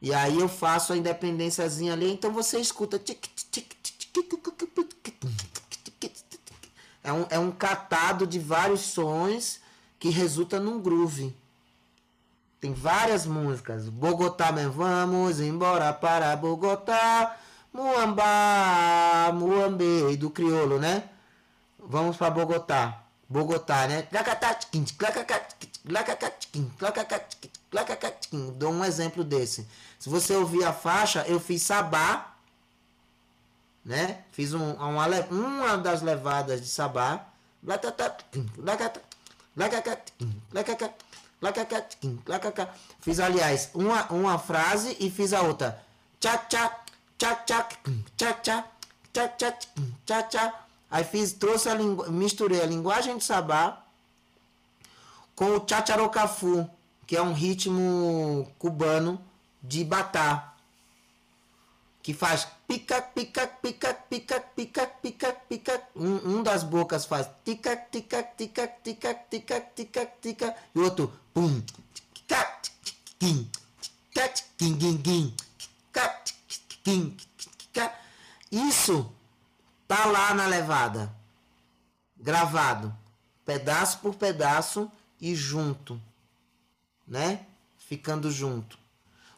[0.00, 2.98] E aí eu faço a independênciazinha ali, então você escuta.
[7.10, 9.60] É um, é um catado de vários sons
[9.98, 11.36] que resulta num groove.
[12.60, 13.88] Tem várias músicas.
[13.88, 17.36] Bogotá, mesmo, vamos embora para Bogotá.
[17.72, 21.02] Muamba, Muambe, do crioulo, né?
[21.78, 23.02] Vamos para Bogotá.
[23.28, 24.06] Bogotá, né?
[28.54, 29.66] Dou um exemplo desse.
[29.98, 32.34] Se você ouvir a faixa, eu fiz Sabá,
[33.84, 34.22] né?
[34.32, 37.26] Fiz um, uma, uma das levadas de Sabá.
[43.00, 45.82] Fiz, aliás, uma, uma frase e fiz a outra.
[50.90, 52.10] Aí fiz, trouxe a lingu...
[52.10, 53.82] misturei a linguagem de Sabá
[55.34, 56.68] com o chacharocafu,
[57.06, 59.20] que é um ritmo cubano
[59.62, 60.54] de batá,
[62.02, 65.82] que faz pica, pica, pica, pica, pica, pica, pica.
[65.94, 71.12] Um, um das bocas faz tica, tica, tica, tica, tica, tica, tica, e o outro
[71.34, 72.60] pum, tica,
[78.50, 79.12] isso
[79.86, 81.14] tá lá na levada,
[82.16, 82.94] gravado,
[83.44, 84.90] pedaço por pedaço
[85.20, 86.00] e junto,
[87.06, 87.46] né?
[87.78, 88.78] Ficando junto.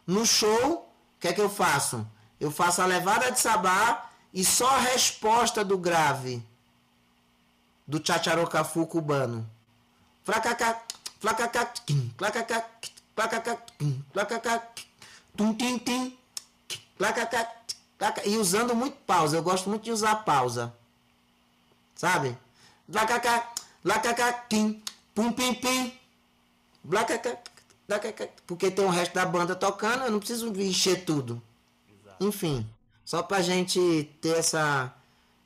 [0.07, 2.07] No show, o que é que eu faço?
[2.43, 6.45] Eu faço a levada de sabá e só a resposta do grave
[7.87, 9.49] do chacharocafu cubano.
[10.25, 10.83] Flacacá,
[11.21, 11.73] flacacá,
[12.19, 12.67] flacacá,
[13.15, 13.59] flacacá,
[14.13, 14.69] flacacá,
[15.37, 16.19] tum tim tim,
[16.97, 17.49] flacacá,
[18.25, 19.37] e usando muito pausa.
[19.37, 20.75] Eu gosto muito de usar pausa.
[21.95, 22.37] Sabe?
[22.91, 23.53] Flacacá,
[23.85, 24.83] flacacá, tim,
[25.15, 25.97] pum pim pim,
[26.91, 27.39] flacacá,
[27.87, 31.41] flacacá, porque tem o resto da banda tocando, eu não preciso encher tudo.
[32.23, 32.67] Enfim,
[33.05, 34.95] só pra gente ter essa,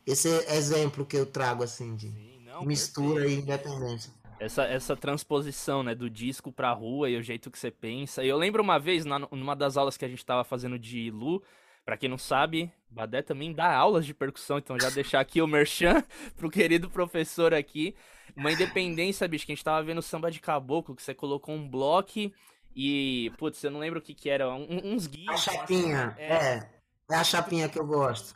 [0.07, 3.41] esse exemplo que eu trago assim de Sim, não, mistura perfeito.
[3.41, 4.13] e independência.
[4.39, 8.23] Essa, essa transposição, né, do disco pra rua e o jeito que você pensa.
[8.23, 11.11] E eu lembro uma vez, na, numa das aulas que a gente tava fazendo de
[11.11, 11.43] Lu,
[11.87, 15.47] para quem não sabe, Badé também dá aulas de percussão, então já deixar aqui o
[15.47, 16.05] merchan
[16.37, 17.95] pro querido professor aqui.
[18.37, 21.67] Uma independência, bicho, que a gente tava vendo samba de caboclo, que você colocou um
[21.67, 22.31] bloco
[22.77, 25.31] e, putz, eu não lembro o que que era, um, uns guias.
[25.31, 26.33] A chapinha, assim, é.
[26.33, 26.71] é.
[27.11, 28.35] É a chapinha que eu gosto.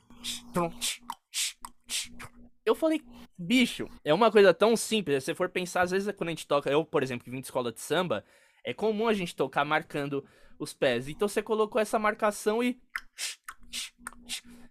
[2.65, 3.03] Eu falei,
[3.37, 5.23] bicho, é uma coisa tão simples.
[5.23, 7.41] Se você for pensar, às vezes quando a gente toca, eu, por exemplo, que vim
[7.41, 8.25] de escola de samba,
[8.65, 10.25] é comum a gente tocar marcando
[10.59, 11.07] os pés.
[11.09, 12.81] Então você colocou essa marcação e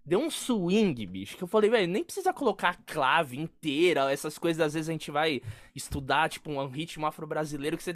[0.09, 4.39] deu um swing, bicho, que eu falei, velho, nem precisa colocar a clave inteira, essas
[4.39, 5.39] coisas, às vezes a gente vai
[5.75, 7.93] estudar, tipo, um ritmo afro-brasileiro que você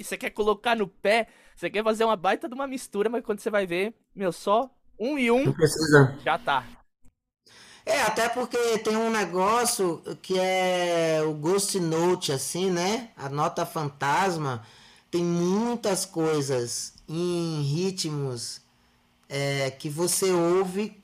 [0.00, 3.38] você quer colocar no pé, você quer fazer uma baita de uma mistura, mas quando
[3.38, 4.68] você vai ver, meu, só
[4.98, 5.54] um e um,
[6.24, 6.66] já tá.
[7.86, 13.10] É, até porque tem um negócio que é o Ghost Note, assim, né?
[13.16, 14.62] A nota fantasma.
[15.10, 18.60] Tem muitas coisas em ritmos
[19.30, 21.00] é, que você ouve,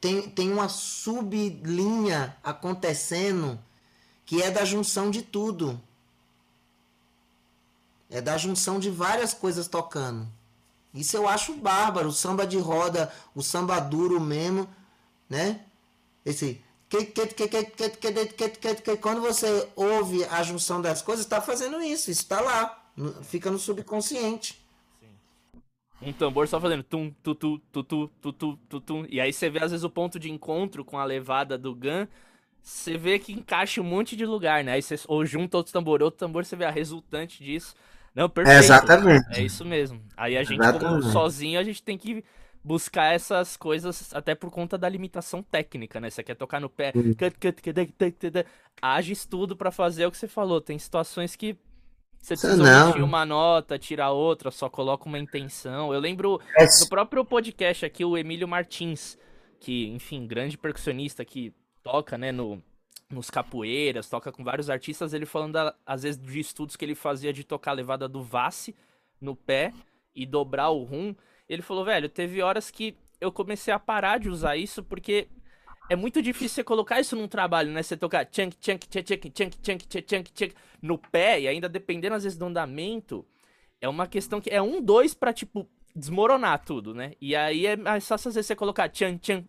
[0.00, 3.60] tem, tem uma sublinha acontecendo
[4.24, 5.78] que é da junção de tudo.
[8.10, 10.26] É da junção de várias coisas tocando.
[10.94, 12.08] Isso eu acho bárbaro.
[12.08, 14.66] O samba de roda, o samba duro mesmo,
[15.28, 15.60] né?
[16.24, 16.62] Esse.
[19.02, 22.10] Quando você ouve a junção das coisas, está fazendo isso.
[22.10, 22.82] Isso está lá.
[23.24, 24.58] Fica no subconsciente.
[26.00, 29.06] Um tambor só fazendo tum, tu, tu, tu, tu, tu, tu, tu, tum.
[29.08, 32.06] E aí você vê, às vezes, o ponto de encontro com a levada do Gun.
[32.62, 34.72] Você vê que encaixa um monte de lugar, né?
[34.72, 37.74] Aí você ou junta outro tambor, outro tambor, você vê a resultante disso.
[38.14, 38.56] Não, perfeito.
[38.56, 39.26] É exatamente.
[39.30, 40.00] É isso mesmo.
[40.16, 41.02] Aí a gente, exatamente.
[41.02, 42.22] como sozinho, a gente tem que
[42.62, 46.10] buscar essas coisas até por conta da limitação técnica, né?
[46.10, 46.92] Você quer tocar no pé,
[48.82, 50.60] age estudo para fazer o que você falou.
[50.60, 51.56] Tem situações que
[52.20, 55.92] você precisa omitir uma nota, tirar outra, só coloca uma intenção.
[55.92, 56.64] Eu lembro é...
[56.64, 59.16] no próprio podcast aqui, o Emílio Martins,
[59.60, 62.62] que, enfim, grande percussionista que toca, né, no,
[63.10, 65.56] nos capoeiras, toca com vários artistas, ele falando,
[65.86, 68.74] às vezes, de estudos que ele fazia de tocar a levada do Vasse
[69.20, 69.72] no pé
[70.14, 71.14] e dobrar o rum.
[71.48, 75.28] Ele falou, velho, teve horas que eu comecei a parar de usar isso porque
[75.88, 77.82] é muito difícil você colocar isso num trabalho, né?
[77.82, 82.24] Você tocar chunk, chunk, chunk, chunk, chunk, chunk, chunk, no pé e ainda dependendo às
[82.24, 83.26] vezes do andamento,
[83.80, 87.12] é uma questão que é um, dois pra, tipo, desmoronar tudo, né?
[87.20, 89.44] E aí é fácil às vezes você colocar chan, chan,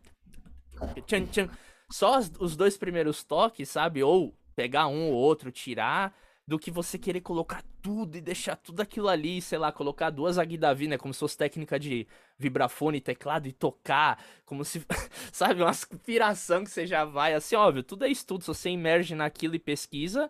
[1.07, 1.49] chan, chan,
[1.91, 4.01] só os dois primeiros toques, sabe?
[4.03, 6.15] Ou pegar um ou outro, tirar
[6.49, 10.39] do que você querer colocar tudo e deixar tudo aquilo ali, sei lá, colocar duas
[10.39, 12.07] Aguidavi, né, como se fosse técnica de
[12.39, 14.83] vibrafone teclado e tocar, como se,
[15.31, 19.13] sabe, uma aspiração que você já vai, assim, óbvio, tudo é estudo, se você emerge
[19.13, 20.27] naquilo e pesquisa,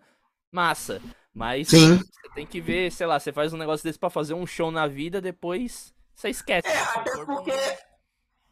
[0.51, 1.01] massa,
[1.33, 1.95] mas Sim.
[1.95, 4.69] você tem que ver, sei lá, você faz um negócio desse para fazer um show
[4.69, 6.67] na vida, depois você esquece.
[6.67, 7.51] É, até porque...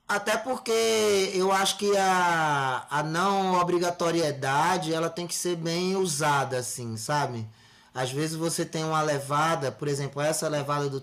[0.08, 6.58] Até porque eu acho que a, a não obrigatoriedade ela tem que ser bem usada,
[6.60, 7.45] assim, sabe?
[7.93, 11.01] Às vezes você tem uma levada, por exemplo, essa levada do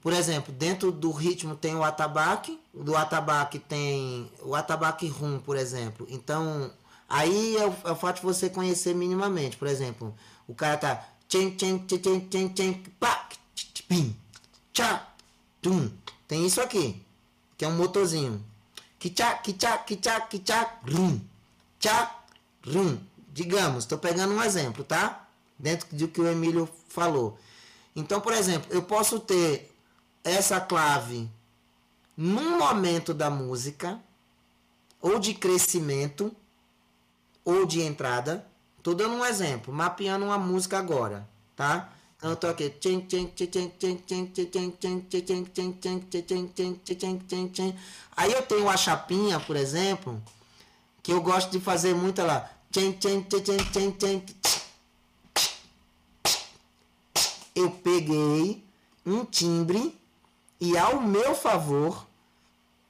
[0.00, 5.56] por exemplo, dentro do ritmo tem o atabaque, do atabaque tem o atabaque rum, por
[5.56, 6.06] exemplo.
[6.08, 6.70] Então,
[7.08, 9.56] aí é o, é o fato de você conhecer minimamente.
[9.56, 10.14] Por exemplo,
[10.46, 13.28] o cara tá chen chen chen chen chen pá,
[13.88, 14.14] pim
[14.76, 15.08] tchá,
[15.62, 15.90] tum.
[16.28, 17.02] Tem isso aqui,
[17.56, 18.44] que é um motorzinho.
[18.98, 21.18] Que tchá, que tchá, tchá, tchá, rum.
[21.80, 22.14] tchá,
[22.66, 22.98] rum.
[23.32, 25.26] Digamos, estou pegando um exemplo, tá?
[25.58, 27.38] Dentro do que o Emílio falou.
[27.94, 29.74] Então, por exemplo, eu posso ter
[30.22, 31.30] essa clave
[32.14, 33.98] num momento da música,
[35.00, 36.34] ou de crescimento,
[37.44, 38.46] ou de entrada.
[38.78, 41.92] Estou dando um exemplo, mapeando uma música agora, tá?
[42.26, 42.74] Então eu tô aqui.
[48.16, 50.20] Aí eu tenho a chapinha, por exemplo,
[51.04, 52.50] que eu gosto de fazer muito lá.
[57.54, 58.64] Eu peguei
[59.04, 59.96] um timbre
[60.60, 62.08] e ao meu favor,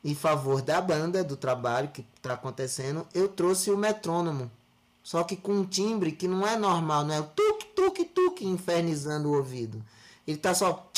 [0.03, 4.51] em favor da banda, do trabalho que está acontecendo, eu trouxe o metrônomo.
[5.07, 8.45] Só que com um timbre que não é normal, não é o tuk, tuk, tuk,
[8.45, 9.81] infernizando o ouvido.
[10.27, 10.91] Ele está só.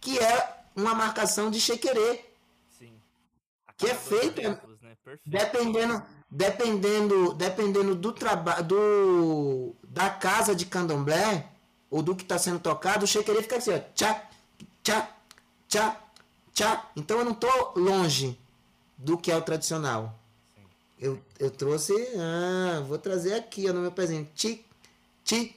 [0.00, 2.24] Que é uma marcação de chequerê.
[2.78, 2.92] Sim.
[3.76, 4.40] Que é feito.
[4.40, 4.60] né?
[5.26, 6.00] Dependendo,
[6.30, 11.50] dependendo, dependendo do trabalho do da casa de candomblé
[11.90, 14.22] ou do que está sendo tocado, o chequerê fica assim, ó, tchá,
[14.84, 15.16] tchá,
[15.66, 16.00] tchá,
[16.52, 16.90] tchá.
[16.94, 18.38] Então eu não estou longe
[18.96, 20.16] do que é o tradicional.
[21.00, 21.92] Eu, eu trouxe.
[22.16, 24.28] Ah, vou trazer aqui ó, no meu pezinho.
[24.34, 24.64] Ti,
[25.24, 25.54] ti,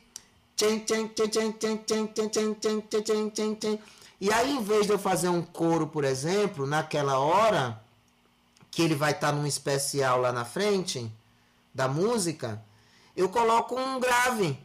[4.19, 7.81] e aí, em vez de eu fazer um coro, por exemplo, naquela hora,
[8.69, 11.11] que ele vai estar tá num especial lá na frente
[11.73, 12.63] da música,
[13.17, 14.55] eu coloco um grave.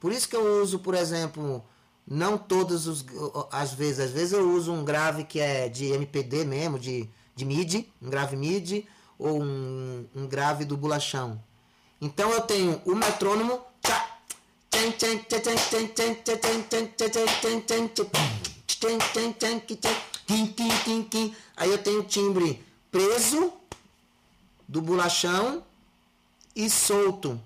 [0.00, 1.62] Por isso que eu uso, por exemplo,
[2.06, 3.04] não todas os,
[3.50, 7.44] as vezes, às vezes eu uso um grave que é de MPD mesmo, de, de
[7.44, 8.88] MIDI, um grave MIDI,
[9.18, 11.40] ou um, um grave do bolachão.
[12.00, 13.60] Então eu tenho o metrônomo.
[21.56, 23.52] Aí eu tenho o timbre preso
[24.68, 25.62] do bolachão
[26.54, 27.40] e solto.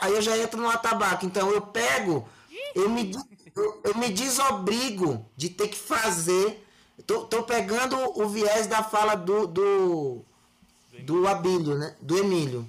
[0.00, 1.26] Aí eu já entro no atabaque.
[1.26, 2.28] Então eu pego
[2.74, 3.12] eu me,
[3.54, 6.64] eu, eu me desobrigo de ter que fazer.
[7.06, 10.24] Tô, tô pegando o viés da fala do, do,
[11.00, 11.94] do Abílio, né?
[12.00, 12.68] Do Emílio.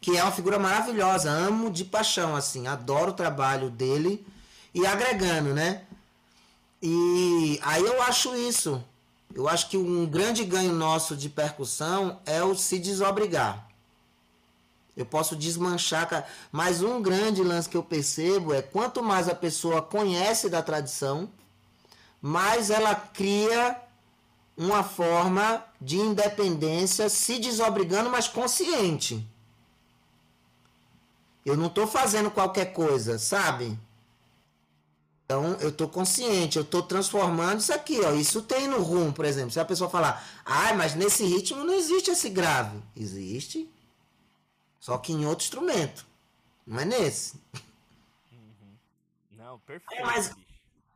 [0.00, 1.30] Que é uma figura maravilhosa.
[1.30, 2.66] Amo de paixão, assim.
[2.66, 4.26] Adoro o trabalho dele.
[4.74, 5.82] E agregando, né?
[6.82, 8.82] E aí eu acho isso.
[9.34, 13.63] Eu acho que um grande ganho nosso de percussão é o se desobrigar.
[14.96, 16.28] Eu posso desmanchar.
[16.52, 21.28] Mas um grande lance que eu percebo é quanto mais a pessoa conhece da tradição,
[22.20, 23.80] mais ela cria
[24.56, 29.26] uma forma de independência, se desobrigando, mas consciente.
[31.44, 33.78] Eu não estou fazendo qualquer coisa, sabe?
[35.24, 38.12] Então eu estou consciente, eu estou transformando isso aqui, ó.
[38.12, 39.50] Isso tem no rum, por exemplo.
[39.50, 42.78] Se a pessoa falar, ah, mas nesse ritmo não existe esse grave.
[42.96, 43.68] Existe.
[44.84, 46.06] Só que em outro instrumento.
[46.66, 47.40] Não é nesse.
[48.30, 48.76] Uhum.
[49.32, 50.02] Não, perfeito.
[50.02, 50.30] É, mas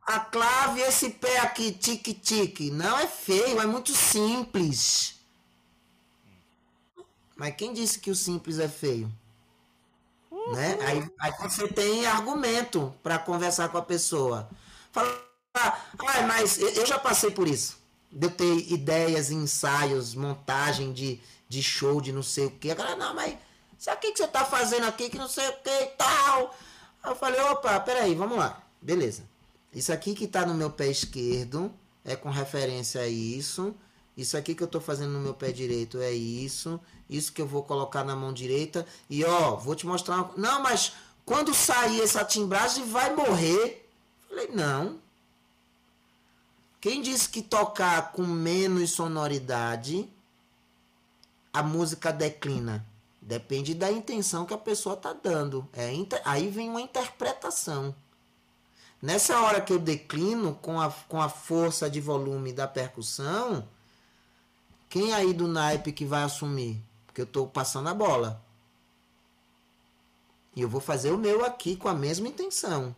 [0.03, 5.19] a clave, esse pé aqui, tique-tique, não é feio, é muito simples.
[7.35, 9.11] Mas quem disse que o simples é feio?
[10.29, 10.51] Uhum.
[10.51, 10.77] Né?
[10.81, 14.47] Aí, aí você tem argumento para conversar com a pessoa.
[14.91, 15.19] Fala,
[15.55, 15.79] ah,
[16.27, 17.79] mas eu já passei por isso.
[18.11, 22.69] De eu ter ideias, ensaios, montagem de, de show, de não sei o que.
[22.69, 23.48] Agora, não, mas
[23.79, 26.53] isso aqui que você tá fazendo aqui, que não sei o que e tal.
[27.01, 28.61] Aí eu falei, opa, peraí, vamos lá.
[28.81, 29.23] Beleza.
[29.73, 31.73] Isso aqui que tá no meu pé esquerdo
[32.03, 33.73] é com referência a isso.
[34.17, 36.77] Isso aqui que eu tô fazendo no meu pé direito é isso.
[37.09, 38.85] Isso que eu vou colocar na mão direita.
[39.09, 40.33] E ó, vou te mostrar uma...
[40.35, 40.91] Não, mas
[41.25, 43.89] quando sair essa timbragem vai morrer.
[44.27, 44.99] Falei, não.
[46.81, 50.09] Quem disse que tocar com menos sonoridade
[51.53, 52.85] a música declina?
[53.21, 55.67] Depende da intenção que a pessoa está dando.
[55.73, 55.91] É,
[56.23, 57.93] aí vem uma interpretação.
[59.01, 63.67] Nessa hora que eu declino com a, com a força de volume da percussão,
[64.89, 66.81] quem aí do naipe que vai assumir?
[67.05, 68.41] Porque eu estou passando a bola.
[70.55, 72.95] E eu vou fazer o meu aqui com a mesma intenção.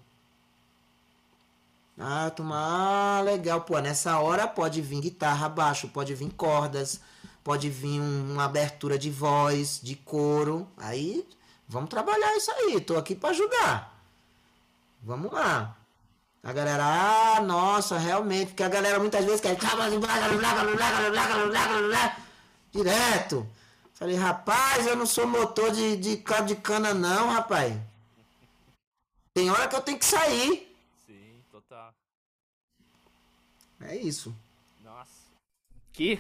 [1.99, 3.61] Ah, turma, ah, legal.
[3.61, 6.99] Pô, nessa hora pode vir guitarra, baixo, pode vir cordas
[7.43, 10.67] pode vir uma abertura de voz, de coro.
[10.77, 11.27] Aí
[11.67, 12.79] vamos trabalhar isso aí.
[12.81, 14.03] Tô aqui para ajudar.
[15.01, 15.77] Vamos lá.
[16.43, 19.55] A galera, ah, nossa, realmente, porque a galera muitas vezes quer
[22.71, 23.47] direto.
[23.93, 27.79] Falei, rapaz, eu não sou motor de, de, de cana, não, rapaz.
[29.33, 30.75] Tem hora que eu tenho que sair.
[31.05, 31.43] Sim.
[33.81, 34.33] É isso.
[34.83, 35.11] Nossa.
[35.93, 36.19] Que,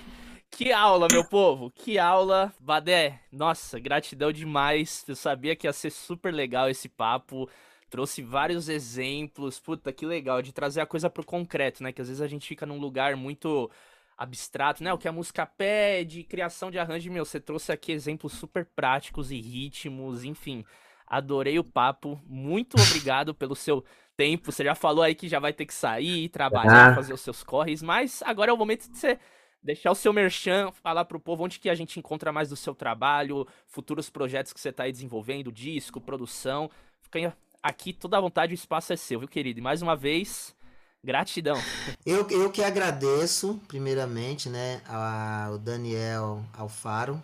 [0.51, 1.71] que aula, meu povo.
[1.71, 2.53] Que aula.
[2.59, 5.03] Badé, nossa, gratidão demais.
[5.07, 7.49] Eu sabia que ia ser super legal esse papo.
[7.89, 9.59] Trouxe vários exemplos.
[9.59, 10.41] Puta, que legal.
[10.41, 11.91] De trazer a coisa pro concreto, né?
[11.91, 13.71] Que às vezes a gente fica num lugar muito
[14.17, 14.93] abstrato, né?
[14.93, 19.31] O que a música pede, criação de arranjo, meu, você trouxe aqui exemplos super práticos
[19.31, 20.63] e ritmos, enfim.
[21.07, 22.21] Adorei o papo.
[22.27, 23.83] Muito obrigado pelo seu
[24.15, 24.51] tempo.
[24.51, 26.95] Você já falou aí que já vai ter que sair, trabalhar, ah.
[26.95, 29.17] fazer os seus corres, mas agora é o momento de você
[29.61, 32.73] deixar o seu merchan, falar pro povo onde que a gente encontra mais do seu
[32.73, 36.69] trabalho, futuros projetos que você tá aí desenvolvendo, disco, produção.
[37.01, 39.59] Fica aqui toda a vontade, o espaço é seu, viu, querido?
[39.59, 40.55] E mais uma vez,
[41.03, 41.55] Gratidão.
[42.05, 47.21] Eu, eu que agradeço, primeiramente, né, ao Daniel Alfaro.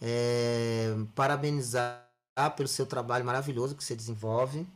[0.00, 2.06] É, parabenizar
[2.56, 4.66] pelo seu trabalho maravilhoso que você desenvolve,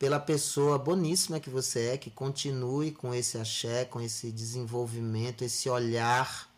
[0.00, 5.68] pela pessoa boníssima que você é, que continue com esse axé, com esse desenvolvimento, esse
[5.68, 6.48] olhar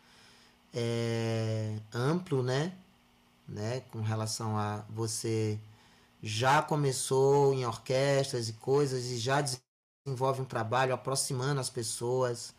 [0.73, 2.73] é, amplo, né?
[3.45, 3.81] né?
[3.91, 5.59] Com relação a você
[6.21, 12.53] já começou em orquestras e coisas e já desenvolve um trabalho aproximando as pessoas,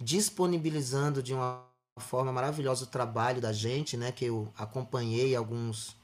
[0.00, 1.64] disponibilizando de uma
[1.98, 4.12] forma maravilhosa o trabalho da gente, né?
[4.12, 5.96] Que eu acompanhei alguns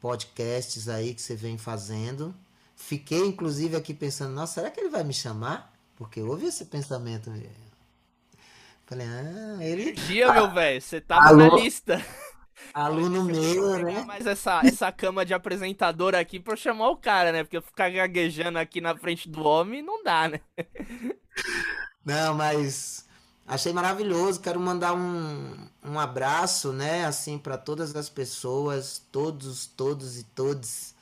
[0.00, 2.32] podcasts aí que você vem fazendo.
[2.78, 5.74] Fiquei inclusive aqui pensando, nossa, será que ele vai me chamar?
[5.96, 7.30] Porque houve esse pensamento.
[8.86, 9.92] Falei, ah, ele.
[9.92, 11.56] Dia, meu velho, você tava Alô?
[11.56, 12.02] na lista.
[12.72, 14.04] Aluno meu, né?
[14.06, 17.42] Mas essa, essa cama de apresentador aqui pra chamar o cara, né?
[17.42, 20.40] Porque ficar gaguejando aqui na frente do homem não dá, né?
[22.04, 23.06] Não, mas
[23.46, 24.40] achei maravilhoso.
[24.40, 27.04] Quero mandar um, um abraço, né?
[27.04, 30.96] Assim, para todas as pessoas, todos, todos e todos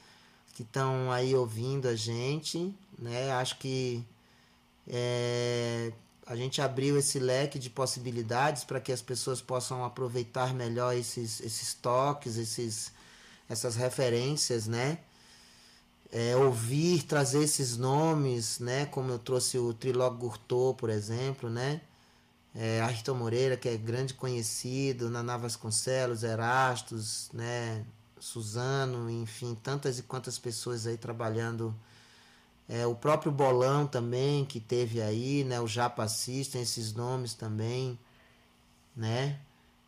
[0.56, 3.30] que estão aí ouvindo a gente, né?
[3.32, 4.02] Acho que
[4.88, 5.92] é,
[6.26, 11.42] a gente abriu esse leque de possibilidades para que as pessoas possam aproveitar melhor esses,
[11.42, 12.90] esses toques, esses,
[13.50, 15.00] essas referências, né?
[16.10, 18.86] É, ouvir, trazer esses nomes, né?
[18.86, 21.82] Como eu trouxe o Trilog Gurtô, por exemplo, né?
[22.54, 27.84] É, Ayrton Moreira, que é grande conhecido, Naná Vasconcelos, Erastos, né?
[28.18, 31.74] Suzano, enfim, tantas e quantas pessoas aí trabalhando
[32.68, 35.60] é, o próprio Bolão também, que teve aí, né?
[35.60, 37.98] O Japa System, esses nomes também,
[38.96, 39.38] né?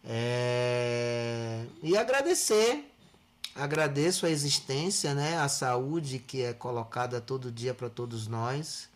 [0.04, 1.64] É...
[1.82, 2.92] E agradecer,
[3.54, 5.38] agradeço a existência, né?
[5.38, 8.88] A saúde que é colocada todo dia para todos nós,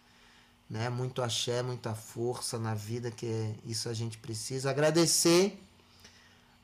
[0.70, 0.89] né?
[0.89, 4.70] Muito axé, muita força na vida, que é, isso a gente precisa.
[4.70, 5.61] Agradecer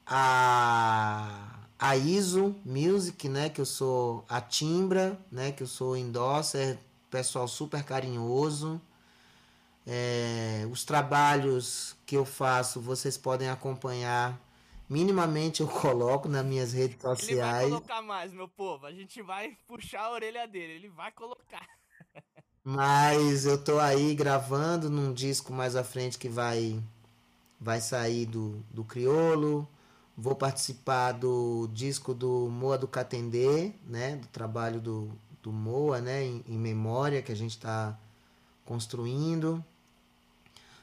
[0.06, 6.78] a a ISO Music, né, que eu sou a Timbra, né, que eu sou endosser
[7.10, 8.80] pessoal super carinhoso.
[9.86, 14.38] É, os trabalhos que eu faço, vocês podem acompanhar.
[14.88, 17.62] Minimamente eu coloco nas minhas redes sociais.
[17.62, 18.86] Ele vai colocar mais, meu povo.
[18.86, 20.74] A gente vai puxar a orelha dele.
[20.74, 21.66] Ele vai colocar.
[22.62, 26.82] Mas eu tô aí gravando num disco mais à frente que vai
[27.60, 29.66] vai sair do, do Criolo.
[30.20, 34.16] Vou participar do disco do Moa do Catendê, né?
[34.16, 35.08] Do trabalho do,
[35.40, 37.96] do Moa, né, em, em memória que a gente está
[38.64, 39.64] construindo.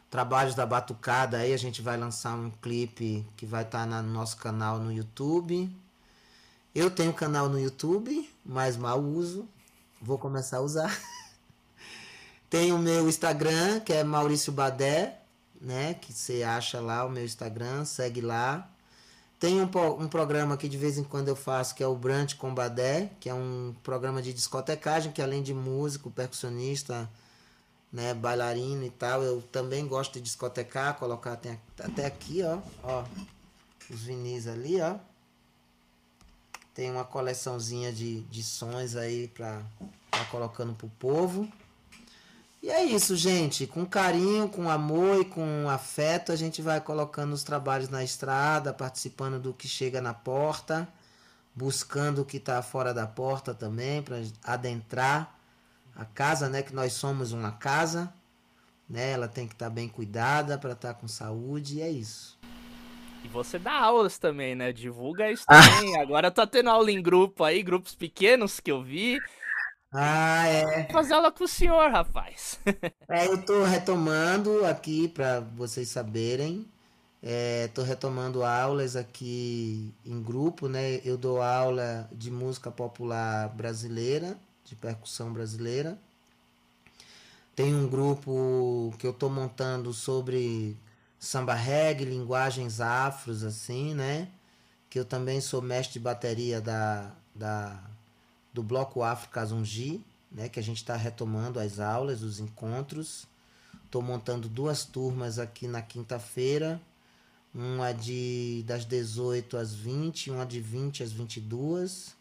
[0.10, 4.14] Trabalhos da Batucada, aí a gente vai lançar um clipe que vai estar tá no
[4.14, 5.70] nosso canal no YouTube.
[6.74, 9.46] Eu tenho canal no YouTube, mas mal uso.
[10.02, 10.98] Vou começar a usar.
[12.50, 15.20] Tenho o meu Instagram, que é Maurício Badé,
[15.60, 15.94] né?
[15.96, 18.70] Que você acha lá o meu Instagram, segue lá.
[19.46, 19.70] Tem um,
[20.02, 23.30] um programa que de vez em quando eu faço, que é o Brant Combadé, que
[23.30, 27.08] é um programa de discotecagem, que além de músico, percussionista,
[27.94, 33.04] né, bailarino e tal, eu também gosto de discotecar, colocar até, até aqui, ó, ó,
[33.88, 34.96] os vinis ali, ó.
[36.74, 39.62] Tem uma coleçãozinha de, de sons aí para
[40.10, 41.48] tá colocando pro povo.
[42.66, 43.68] E é isso, gente.
[43.68, 48.74] Com carinho, com amor e com afeto, a gente vai colocando os trabalhos na estrada,
[48.74, 50.88] participando do que chega na porta,
[51.54, 55.38] buscando o que está fora da porta também, para adentrar
[55.96, 56.64] a casa, né?
[56.64, 58.12] Que nós somos uma casa,
[58.90, 59.12] né?
[59.12, 62.36] Ela tem que estar tá bem cuidada para estar tá com saúde, e é isso.
[63.24, 64.74] E você dá aulas também, né?
[64.74, 65.98] Divulga isso também.
[66.02, 69.20] Agora tá tendo aula em grupo aí, grupos pequenos que eu vi.
[69.98, 70.92] Ah, é.
[70.92, 72.60] Fazer aula com o senhor, rapaz.
[73.08, 76.68] é, eu tô retomando aqui para vocês saberem.
[77.24, 81.02] É, tô retomando aulas aqui em grupo, né?
[81.04, 85.98] Eu dou aula de música popular brasileira, de percussão brasileira.
[87.56, 90.78] Tem um grupo que eu estou montando sobre
[91.18, 94.28] samba reggae, linguagens afros, assim, né?
[94.90, 97.82] Que eu também sou mestre de bateria da, da,
[98.56, 100.02] do Bloco Afro Kazungi,
[100.32, 100.48] né?
[100.48, 103.28] Que a gente está retomando as aulas, os encontros.
[103.84, 106.82] Estou montando duas turmas aqui na quinta-feira.
[107.54, 112.16] Uma de das 18 às 20, uma de 20 às 22.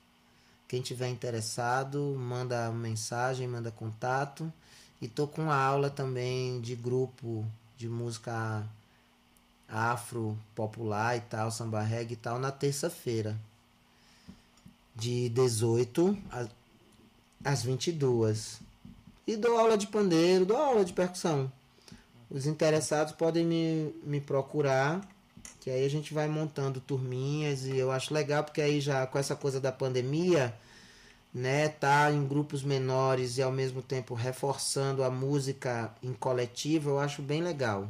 [0.67, 4.53] Quem tiver interessado, manda mensagem, manda contato.
[5.01, 7.47] E tô com uma aula também de grupo
[7.77, 8.67] de música
[9.69, 13.37] afro popular e tal, samba reggae e tal, na terça-feira.
[14.95, 16.17] De 18
[17.45, 18.61] às 22.
[19.27, 21.51] E dou aula de pandeiro, dou aula de percussão.
[22.31, 25.01] Os interessados podem me, me procurar,
[25.61, 29.19] que aí a gente vai montando turminhas e eu acho legal porque aí já com
[29.19, 30.55] essa coisa da pandemia,
[31.33, 36.99] né, tá em grupos menores e ao mesmo tempo reforçando a música em coletivo, eu
[36.99, 37.89] acho bem legal.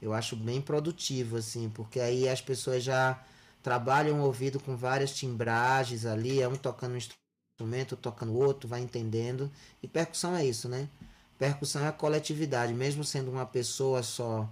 [0.00, 3.18] Eu acho bem produtivo assim, porque aí as pessoas já
[3.66, 8.80] trabalham o ouvido com várias timbragens ali, é um tocando um instrumento, tocando outro, vai
[8.80, 9.50] entendendo.
[9.82, 10.88] E percussão é isso, né?
[11.36, 14.48] Percussão é a coletividade, mesmo sendo uma pessoa só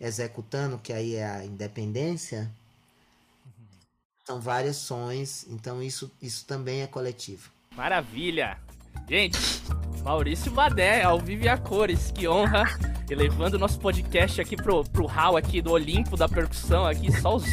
[0.00, 2.48] executando, que aí é a independência,
[4.24, 7.50] são várias sons, então isso, isso também é coletivo.
[7.74, 8.60] Maravilha!
[9.08, 9.38] Gente,
[10.02, 12.64] Maurício Badé, ao vivo e a cores, que honra,
[13.08, 17.36] elevando o nosso podcast aqui pro, pro hall aqui do Olimpo da percussão, aqui só
[17.36, 17.44] os,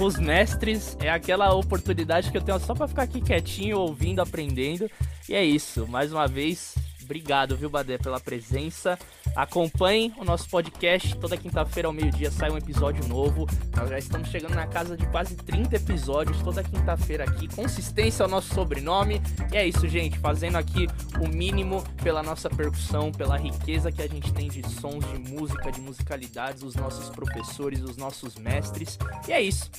[0.00, 4.90] os mestres, é aquela oportunidade que eu tenho só para ficar aqui quietinho, ouvindo, aprendendo,
[5.28, 6.74] e é isso, mais uma vez,
[7.08, 8.98] Obrigado, viu, Badé, pela presença.
[9.34, 11.16] Acompanhem o nosso podcast.
[11.16, 13.46] Toda quinta-feira ao meio-dia sai um episódio novo.
[13.74, 17.48] Nós já estamos chegando na casa de quase 30 episódios toda quinta-feira aqui.
[17.48, 19.22] Consistência é o nosso sobrenome.
[19.50, 20.18] E é isso, gente.
[20.18, 20.86] Fazendo aqui
[21.18, 25.72] o mínimo pela nossa percussão, pela riqueza que a gente tem de sons, de música,
[25.72, 28.98] de musicalidades, os nossos professores, os nossos mestres.
[29.26, 29.70] E é isso.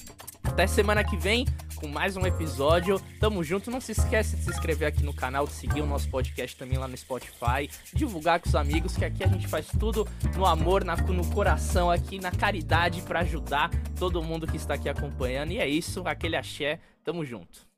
[0.44, 1.46] Até semana que vem
[1.80, 3.00] com mais um episódio.
[3.20, 3.72] Tamo junto.
[3.72, 6.78] Não se esquece de se inscrever aqui no canal, de seguir o nosso podcast também
[6.78, 10.84] lá no Spotify, divulgar com os amigos, que aqui a gente faz tudo no amor,
[10.84, 15.52] na, no coração, aqui na caridade para ajudar todo mundo que está aqui acompanhando.
[15.52, 16.80] E é isso, aquele axé.
[17.04, 17.69] Tamo junto.